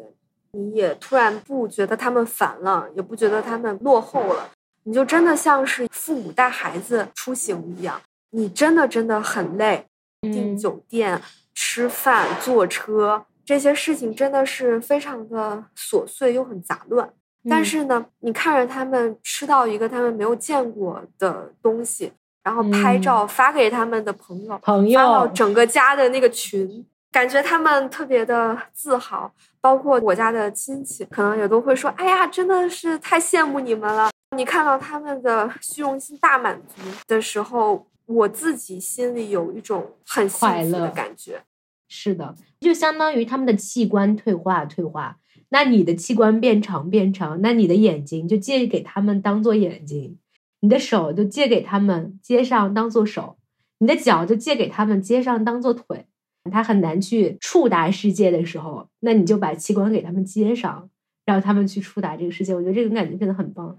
[0.51, 4.51] 你也突然不觉得他们烦了，也不觉得他们落后了，
[4.83, 9.85] 你就真的像是父母带孩子出行一样，你真的真的很累，
[10.21, 11.19] 订酒店、
[11.55, 17.11] 吃饭、坐车这些事情真的是非常的琐碎又很杂乱。
[17.49, 22.11] 但是呢，你看着他们吃到一个他们没有见过的东西。
[22.45, 29.33] 然后拍照发给他们的朋友，朋友发到整个家的那个群，感觉他们特别的自豪。
[29.59, 41.41] 包括我家的亲戚，可能也都会说：“哎呀，真的是太羡慕你们了！”你看到他们的虚荣心大满足的时候，我自己心里有一种很快乐的感觉。
[41.89, 45.17] 是的，就相当于他们的器官退化退化，
[45.49, 50.19] 那你的器官变长变长，那你的眼睛就借给他们当做眼睛。
[50.65, 53.37] 你的手就借给他们接上当做手，
[53.77, 56.07] 你的脚就借给他们接上当做腿。
[56.51, 60.89] 他很难去触达世界的时候，那你就把器官给他们接上，
[61.23, 62.55] 让他们去触达这个世界。
[62.55, 63.77] 我觉得这种感觉真的很棒。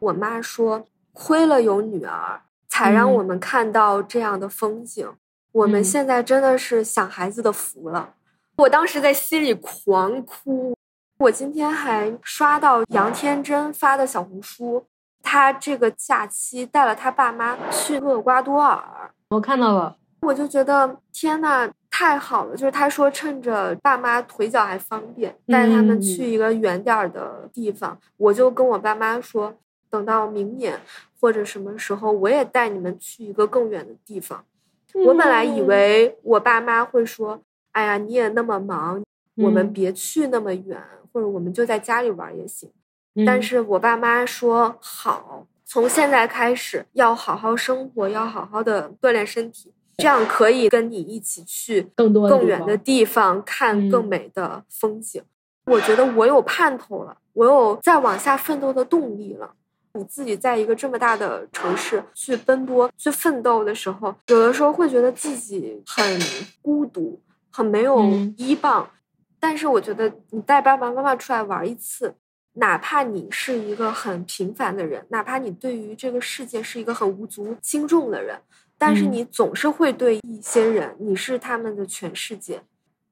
[0.00, 5.08] 我妈说，亏了有女儿，才让我们看到这样的风景。
[5.52, 8.14] 我们现在真的是享孩子的福了。
[8.56, 10.74] 我当时在心里狂哭。
[11.18, 14.84] 我今天还刷到杨天真发的小红书。
[15.22, 22.56] 他这个假期带了他爸妈去厄瓜多尔，我看到了，我就觉得天呐，太好了！
[22.56, 27.96] 就是他说趁着爸妈腿脚还方便，带他们去一个远点儿的地方。
[28.16, 29.54] 我就跟我爸妈说，
[29.88, 30.80] 等到明年
[31.20, 34.44] 或者什么时候，我也带你们去一个更远的地方。
[35.06, 37.40] 我本来以为我爸妈会说
[37.72, 39.02] ：“哎呀，你也那么忙，
[39.36, 42.70] 我们别去那么远，或者我们就在家里玩也行。”
[43.26, 55.22] 但是我爸妈说好，从现在开始要好好生活，要好好的锻炼身体，这样可以跟你一起去更多更远的地方看更美的风景。
[55.66, 59.52] 我觉得我有盼头了，我有再往下奋斗的动力了。
[59.94, 66.18] 你自己在一个这么大的城市去奔波、去奋斗的时候，有的时候会觉得自己很
[66.62, 68.88] 孤独，很没有嗯依傍。
[69.38, 72.14] 但是我觉得你带爸爸妈妈出来玩一次，
[72.54, 78.38] 哪怕你是一个很平凡的人，哪怕你对于这个世界是一个很无足轻重的人，
[78.76, 82.62] 但是嗯你总是会对一些人，你是他们的全世界。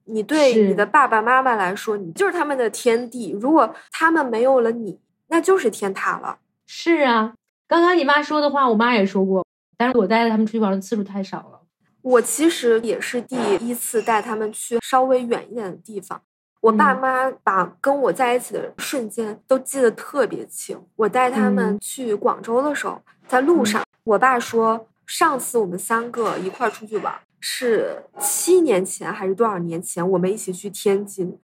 [0.04, 3.30] 你对你的爸爸妈妈来说，你就是他们的天地。
[3.40, 6.38] 如果他们没有了你，那就是天塌了。
[6.66, 7.34] 是啊，
[7.68, 11.60] 刚刚你妈说的话，我妈也说过，但是我带他们出去玩的次数太少了。
[12.02, 16.20] 我其实也是第一次带他们去稍微远一点的地方。
[16.60, 20.78] 我爸嗯妈把跟我在一起的瞬间都记得特别清。
[20.96, 31.38] 我带他们嗯去广州的时候，在路上，我爸说，上次我们三个一块儿出去玩是七年前还是多少年前，我们一起去天津。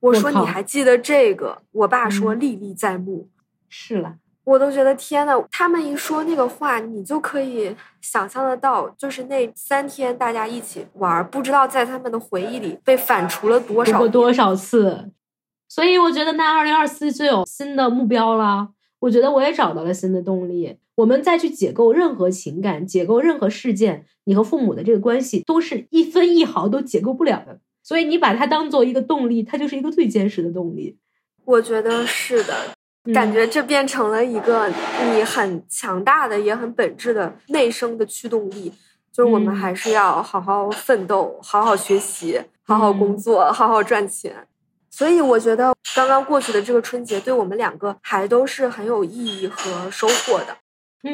[0.00, 1.62] 我说你还记得这个？
[1.72, 3.28] 我爸说嗯历历在目。
[3.68, 15.10] 是了，我都觉得天呐，他们一说那个话，你就可以想象得到，就是那三天大家一起玩儿，不知道在他们的回忆里被反刍了多少过多少次？
[15.68, 18.70] 所以我觉得那二零二四就有新的目标了。
[18.98, 20.76] 我觉得我也找到了新的动力。
[20.96, 27.60] 我们再去解构任何情感、解构任何事件，你和父母的这个关系都是一分一毫都解构不了的。
[27.82, 30.98] 所以你把它当做一个动力，它就是一个最坚实的动力。
[31.44, 32.54] 我觉得是的，
[33.14, 34.68] 感嗯觉这变成了一个
[35.12, 38.72] 你很强大的、也很本质的内生的驱动力。
[39.12, 44.46] 就是我们嗯还是要好好奋斗，好好学习，好好工嗯作，好好赚钱。
[44.90, 50.56] 所以我觉得刚刚过去的这个春节，对我们两个还都是很有意义和收获的。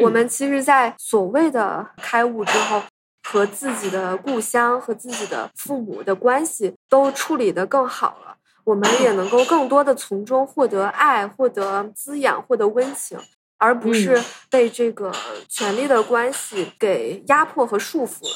[0.03, 2.83] 我嗯们其实，在所谓的开悟之后，
[3.29, 8.37] 和自己的故乡和自己的父母的关系都处理得更好了，
[8.69, 13.19] 我们也能够更多的从中获得爱、获得滋养、获得温情，
[13.57, 15.11] 而不是嗯被这个
[15.49, 18.35] 权力的关系给压迫和束缚了。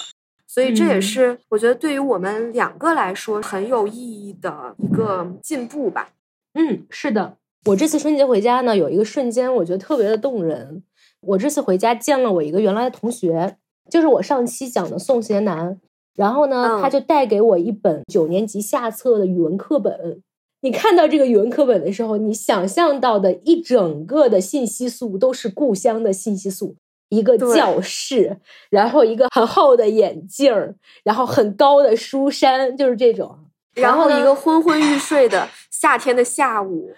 [0.48, 6.08] 所以这也嗯是我觉得对于我们两个来说很有意义的一个进步吧。
[6.54, 7.36] 嗯，是的。
[7.66, 10.82] 我这次春节回家呢，有一个瞬间，我觉得特别的动人。
[11.20, 13.58] 我这次回家见了我一个原来的同学，
[13.90, 15.78] 就是我上期讲的宋贤南。
[16.14, 20.22] 然后呢，嗯他就带给我一本九年级下册的语文课本。
[20.60, 26.76] 你看到这个语文课本的时候，你想象到的一整个的信息素都是故乡的信息素，
[27.08, 28.38] 一个教室，
[28.70, 33.36] 然后一个很厚的眼镜儿，然后很高的书山，就是这种。
[33.74, 36.92] 然后一个昏昏欲睡的夏天的下午，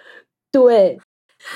[0.51, 0.99] 对，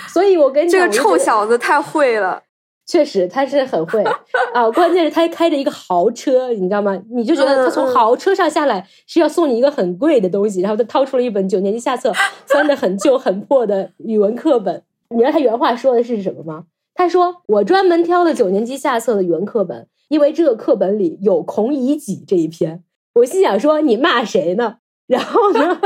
[0.07, 2.41] 所以我跟你讲，这个臭小子太会了。
[2.89, 4.03] 确实他是很会
[4.55, 7.01] 啊，关键是他开着一个豪车，你知道吗？
[7.11, 12.11] 你就觉得他从豪车上下来是要送你一个很贵的东西，然后他掏出了一本九年级下册
[12.47, 14.83] 翻的很旧很破的语文课本。
[15.11, 16.65] 你知道他原话说的是什么吗？
[16.95, 22.83] 他说：“我专门挑了九年级下册的语文课本，因为这个课本里有《孔乙己》这一篇。”
[23.15, 25.81] 我心想说：“你骂谁呢？”然后呢，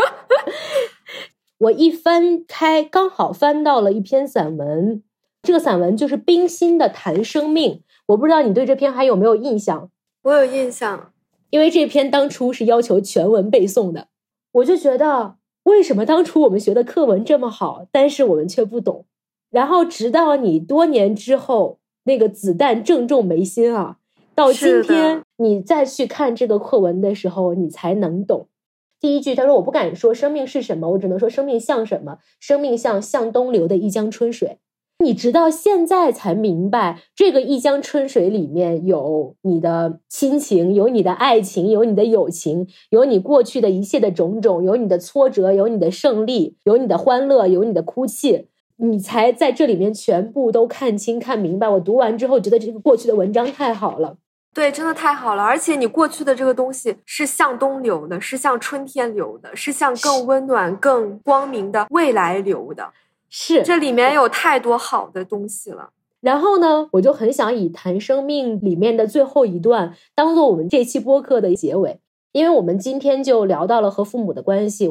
[1.58, 5.02] 我一翻开，刚好翻到了一篇散文，
[5.42, 7.74] 这个散文就是冰心的《谈生命》，
[8.06, 9.90] 我不知道你对这篇还有没有印象？
[10.22, 11.12] 我有印象，
[11.50, 14.06] 因为这篇当初是要求全文背诵的，
[14.52, 15.34] 我就觉得
[15.64, 19.04] 为什么当初我们学的课文这么好，但是我们却不懂。
[19.50, 23.98] 然后直到你多年之后，那个子弹正中眉心啊，
[24.36, 28.46] 到今天你再去看这个课文的时候，你才能懂。
[29.00, 32.18] 第一句，他说：“我不敢说生命是什么，我只能说生命像什么。
[32.38, 34.58] 生命像向东流的一江春水。
[35.02, 48.48] 你直到现在才明白，这个一江春水里面有你的亲情，有你的爱情，有你的友情，有你过去的一切的种种，有你的挫折，有你的胜利，有你的欢乐，有你的哭泣。
[48.76, 51.68] 你才在这里面全部都看清、看明白。
[51.68, 54.16] 我读完之后，觉得这个过去的文章太好了。
[54.54, 55.42] 对，真的太好了。
[55.42, 62.90] 而且你过去的这个东西是向东流的，是向春天流的，是向更温暖、更光明的未来流的。
[63.34, 65.88] 是，这里面有太多好的东西了。
[66.20, 71.98] 然后呢，我就很想以《谈生命》里面的最后一段当做我们这期播客的结尾，
[72.32, 74.90] 因为我们今天就聊到了和父母的关系。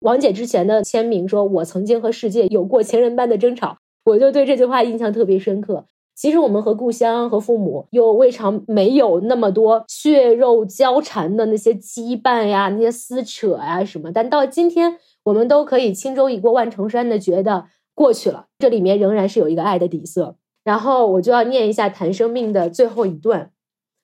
[0.00, 3.76] 王姐之前的签名说：“我曾经和世界有过情人般的争吵。”
[4.06, 5.84] 我就对这句话印象特别深刻。
[6.14, 20.36] 其实我们和故乡、和父母又未尝没有那么多血肉交缠的那些羁绊呀、那些撕扯呀什么，但到今天，我们都可以轻舟已过万重山的觉得过去了，这里面仍然是有一个爱的底色。
[20.64, 23.50] 然后我就要念一下《谈生命》的最后一段：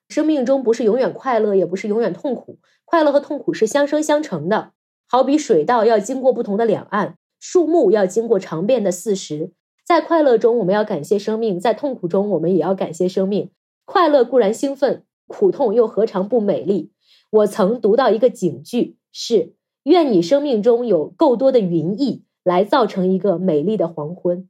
[0.09, 4.73] 生命中不是永远快乐，也不是永远痛苦，快乐和痛苦是相生相成的。
[5.07, 9.53] 好比水道要经过不同的两岸，树木要经过长变的四时。
[9.87, 13.51] 在快乐中我们要感谢生命，在痛苦中我们也要感谢生命。
[13.87, 16.93] 快乐固然兴奋，苦痛又何尝不美丽？
[17.31, 24.49] 我曾读到一个警句是：愿你生命中有够多的云翳，来造成一个美丽的黄昏。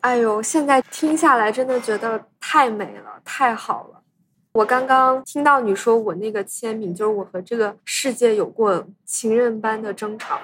[0.00, 4.00] 哎呦，现在听下来真的觉得太美了，太好了。
[4.52, 10.38] 我刚刚听到你说我那个签名，就是我和这个世界有过情人般的争吵。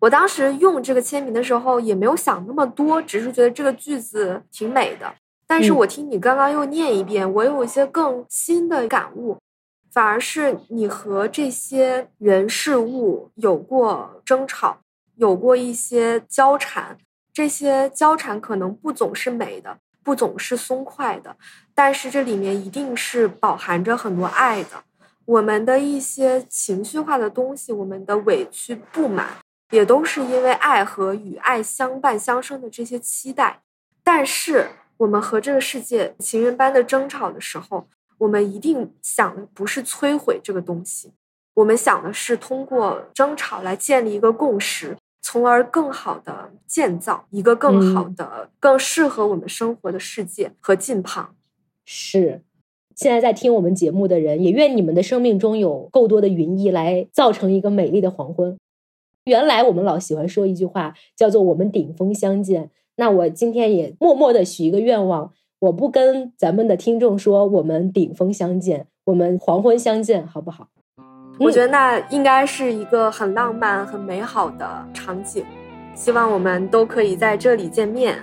[0.00, 5.12] 我当时用这个签名的时候也没有想那么多，只是觉得这个句子挺美的。
[5.46, 9.36] 但是我听你刚刚又念一遍，我有一些更新的感悟，
[9.90, 14.78] 反而是你和这些人事物有过争吵，
[15.20, 16.96] 有过一些交缠，
[17.30, 19.76] 这些交缠可能不总是美的。
[20.02, 21.36] 不总是松快的，
[21.74, 24.82] 但是这里面一定是饱含着很多爱的。
[25.26, 29.36] 我们的一些情绪化的东西，我们的委屈、不满，
[29.72, 33.60] 也都是因为爱和与爱相伴相生的这些期待。
[34.02, 41.12] 但是，我们和这个世界情人般的争吵的时候，我们一定想的不是摧毁这个东西，
[41.52, 44.96] 我们想的是通过争吵来建立一个共识。
[45.22, 51.34] 从而更好的建造一个更好的、更适合我们生活的世界和近旁。
[51.84, 52.42] 是，
[52.94, 58.56] 现在在听我们节目的人，也愿你们的生命中有够多的云翳，来造成一个美丽的黄昏。
[59.24, 62.70] 原来我们老喜欢说一句话，叫做“我们顶峰相见”。
[62.96, 70.68] 那我今天也默默的许一个愿望，我不跟咱们的听众说“我们顶峰相见”，我们黄昏相见，好不好？
[71.40, 75.42] 我觉得那应该是一个很浪漫、很美好的场景，
[75.94, 78.18] 希望我们都可以在这里见面。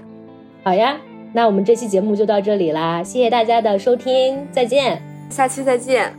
[0.63, 0.95] 好呀，
[1.34, 5.01] 那我们这期节目就到这里啦，谢谢大家的收听，再见，
[5.32, 6.13] 下期再见。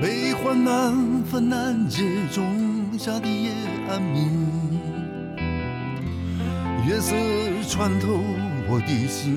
[0.00, 2.42] 悲欢难分难解中
[2.98, 3.50] 下的夜
[3.90, 4.80] 安明，
[6.88, 7.14] 月色
[7.68, 8.08] 穿透
[8.70, 9.36] 我的心，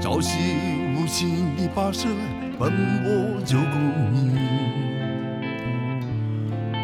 [0.00, 0.68] 朝夕。
[1.08, 2.08] 心一跋涉，
[2.56, 2.70] 奔
[3.02, 3.74] 波九公
[4.14, 4.38] 里，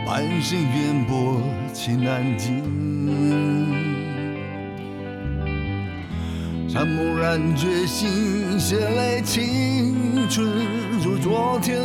[0.05, 1.41] 半生远泊
[1.73, 2.65] 去难尽。
[6.75, 10.51] 他猛然觉醒，血泪青春
[11.05, 11.81] 如昨天，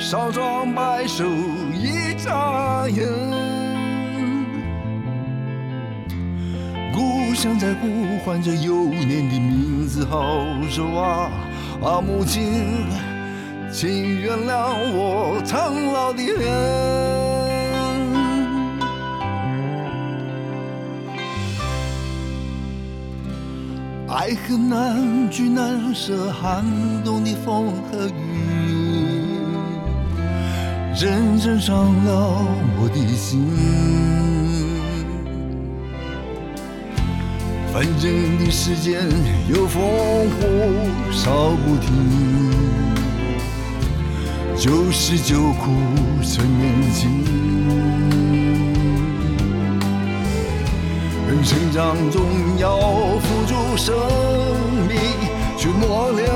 [0.00, 3.55] 少壮白首一眨眼。
[7.36, 11.30] 像在呼唤着幼年的名字，好熟啊！
[11.82, 12.64] 啊，母亲，
[13.70, 16.50] 请原谅我苍老的脸。
[24.08, 26.64] 爱恨难聚难舍，寒
[27.04, 29.20] 冬的风和雨，
[30.94, 32.42] 深深伤了
[32.80, 34.15] 我的心。
[37.76, 39.06] 反正的时间
[39.50, 39.82] 有风
[40.30, 40.46] 火
[41.12, 41.92] 烧不停，
[44.56, 45.74] 九十九苦
[46.22, 47.22] 趁年轻。
[51.28, 52.22] 人成长中
[52.56, 52.78] 要
[53.18, 53.94] 付出生
[54.88, 54.96] 命
[55.58, 56.30] 去磨练，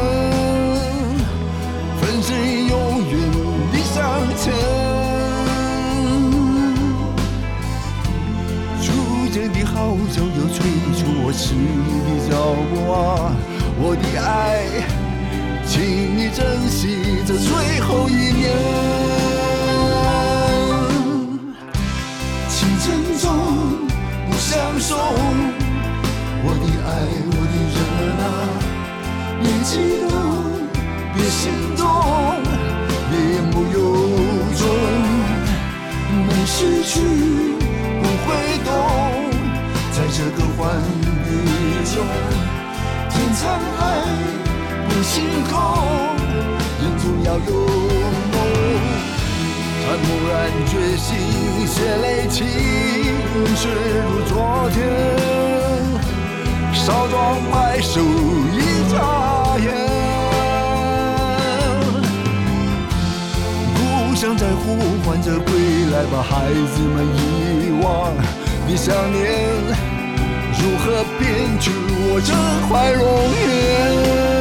[9.80, 10.60] 的号角又催
[10.94, 11.56] 促我迟疑
[12.04, 12.32] 的脚
[12.68, 13.32] 步啊，
[13.78, 14.28] 我的爱，
[15.66, 15.80] 请
[16.16, 16.78] 你珍惜
[17.26, 18.52] 这最后一年。
[22.48, 22.86] 青春
[23.18, 23.24] 中
[24.28, 24.98] 不相送，
[26.44, 26.88] 我的爱，
[27.30, 27.80] 我的人
[28.20, 28.22] 啊，
[29.40, 29.70] 别激
[30.10, 30.12] 动，
[31.14, 31.40] 别心
[31.74, 31.82] 动，
[42.00, 42.08] 中，
[43.10, 43.80] 天苍海，
[44.88, 45.14] 不星
[45.50, 45.52] 空，
[46.80, 47.50] 人总要有
[48.32, 48.36] 梦。
[49.82, 50.32] 他蓦然
[50.66, 51.08] 决心，
[51.66, 52.38] 血泪青
[53.56, 53.60] 春
[54.06, 54.32] 如昨
[54.72, 54.78] 天，
[56.72, 57.18] 少壮
[57.52, 58.56] 白首一
[58.90, 58.94] 眨
[59.58, 59.66] 眼。
[63.74, 63.78] 故
[64.14, 64.62] 乡在呼
[65.04, 65.50] 唤着归
[65.92, 68.16] 来吧，孩子们遗忘
[68.66, 69.89] 的想念。
[70.62, 72.34] 如何编织我这
[72.68, 74.39] 块容颜？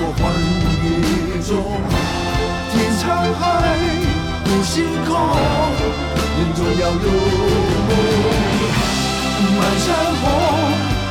[0.00, 0.32] 在这个欢
[0.80, 0.84] 愉
[1.46, 1.50] 中，
[2.72, 3.04] 天长
[3.34, 3.44] 海
[4.44, 5.12] 不星空，
[6.38, 6.96] 人总要有
[7.86, 7.92] 梦。
[9.58, 9.86] 满山
[10.22, 10.24] 红，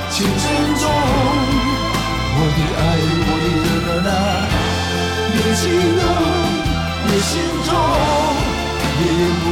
[0.09, 0.41] 情深
[0.79, 0.83] 重，
[2.33, 2.81] 我的爱，
[3.27, 4.09] 我的热娜，
[5.33, 5.61] 别激
[5.99, 6.03] 动，
[7.05, 7.29] 别心
[7.67, 7.69] 痛，
[8.97, 9.45] 别言不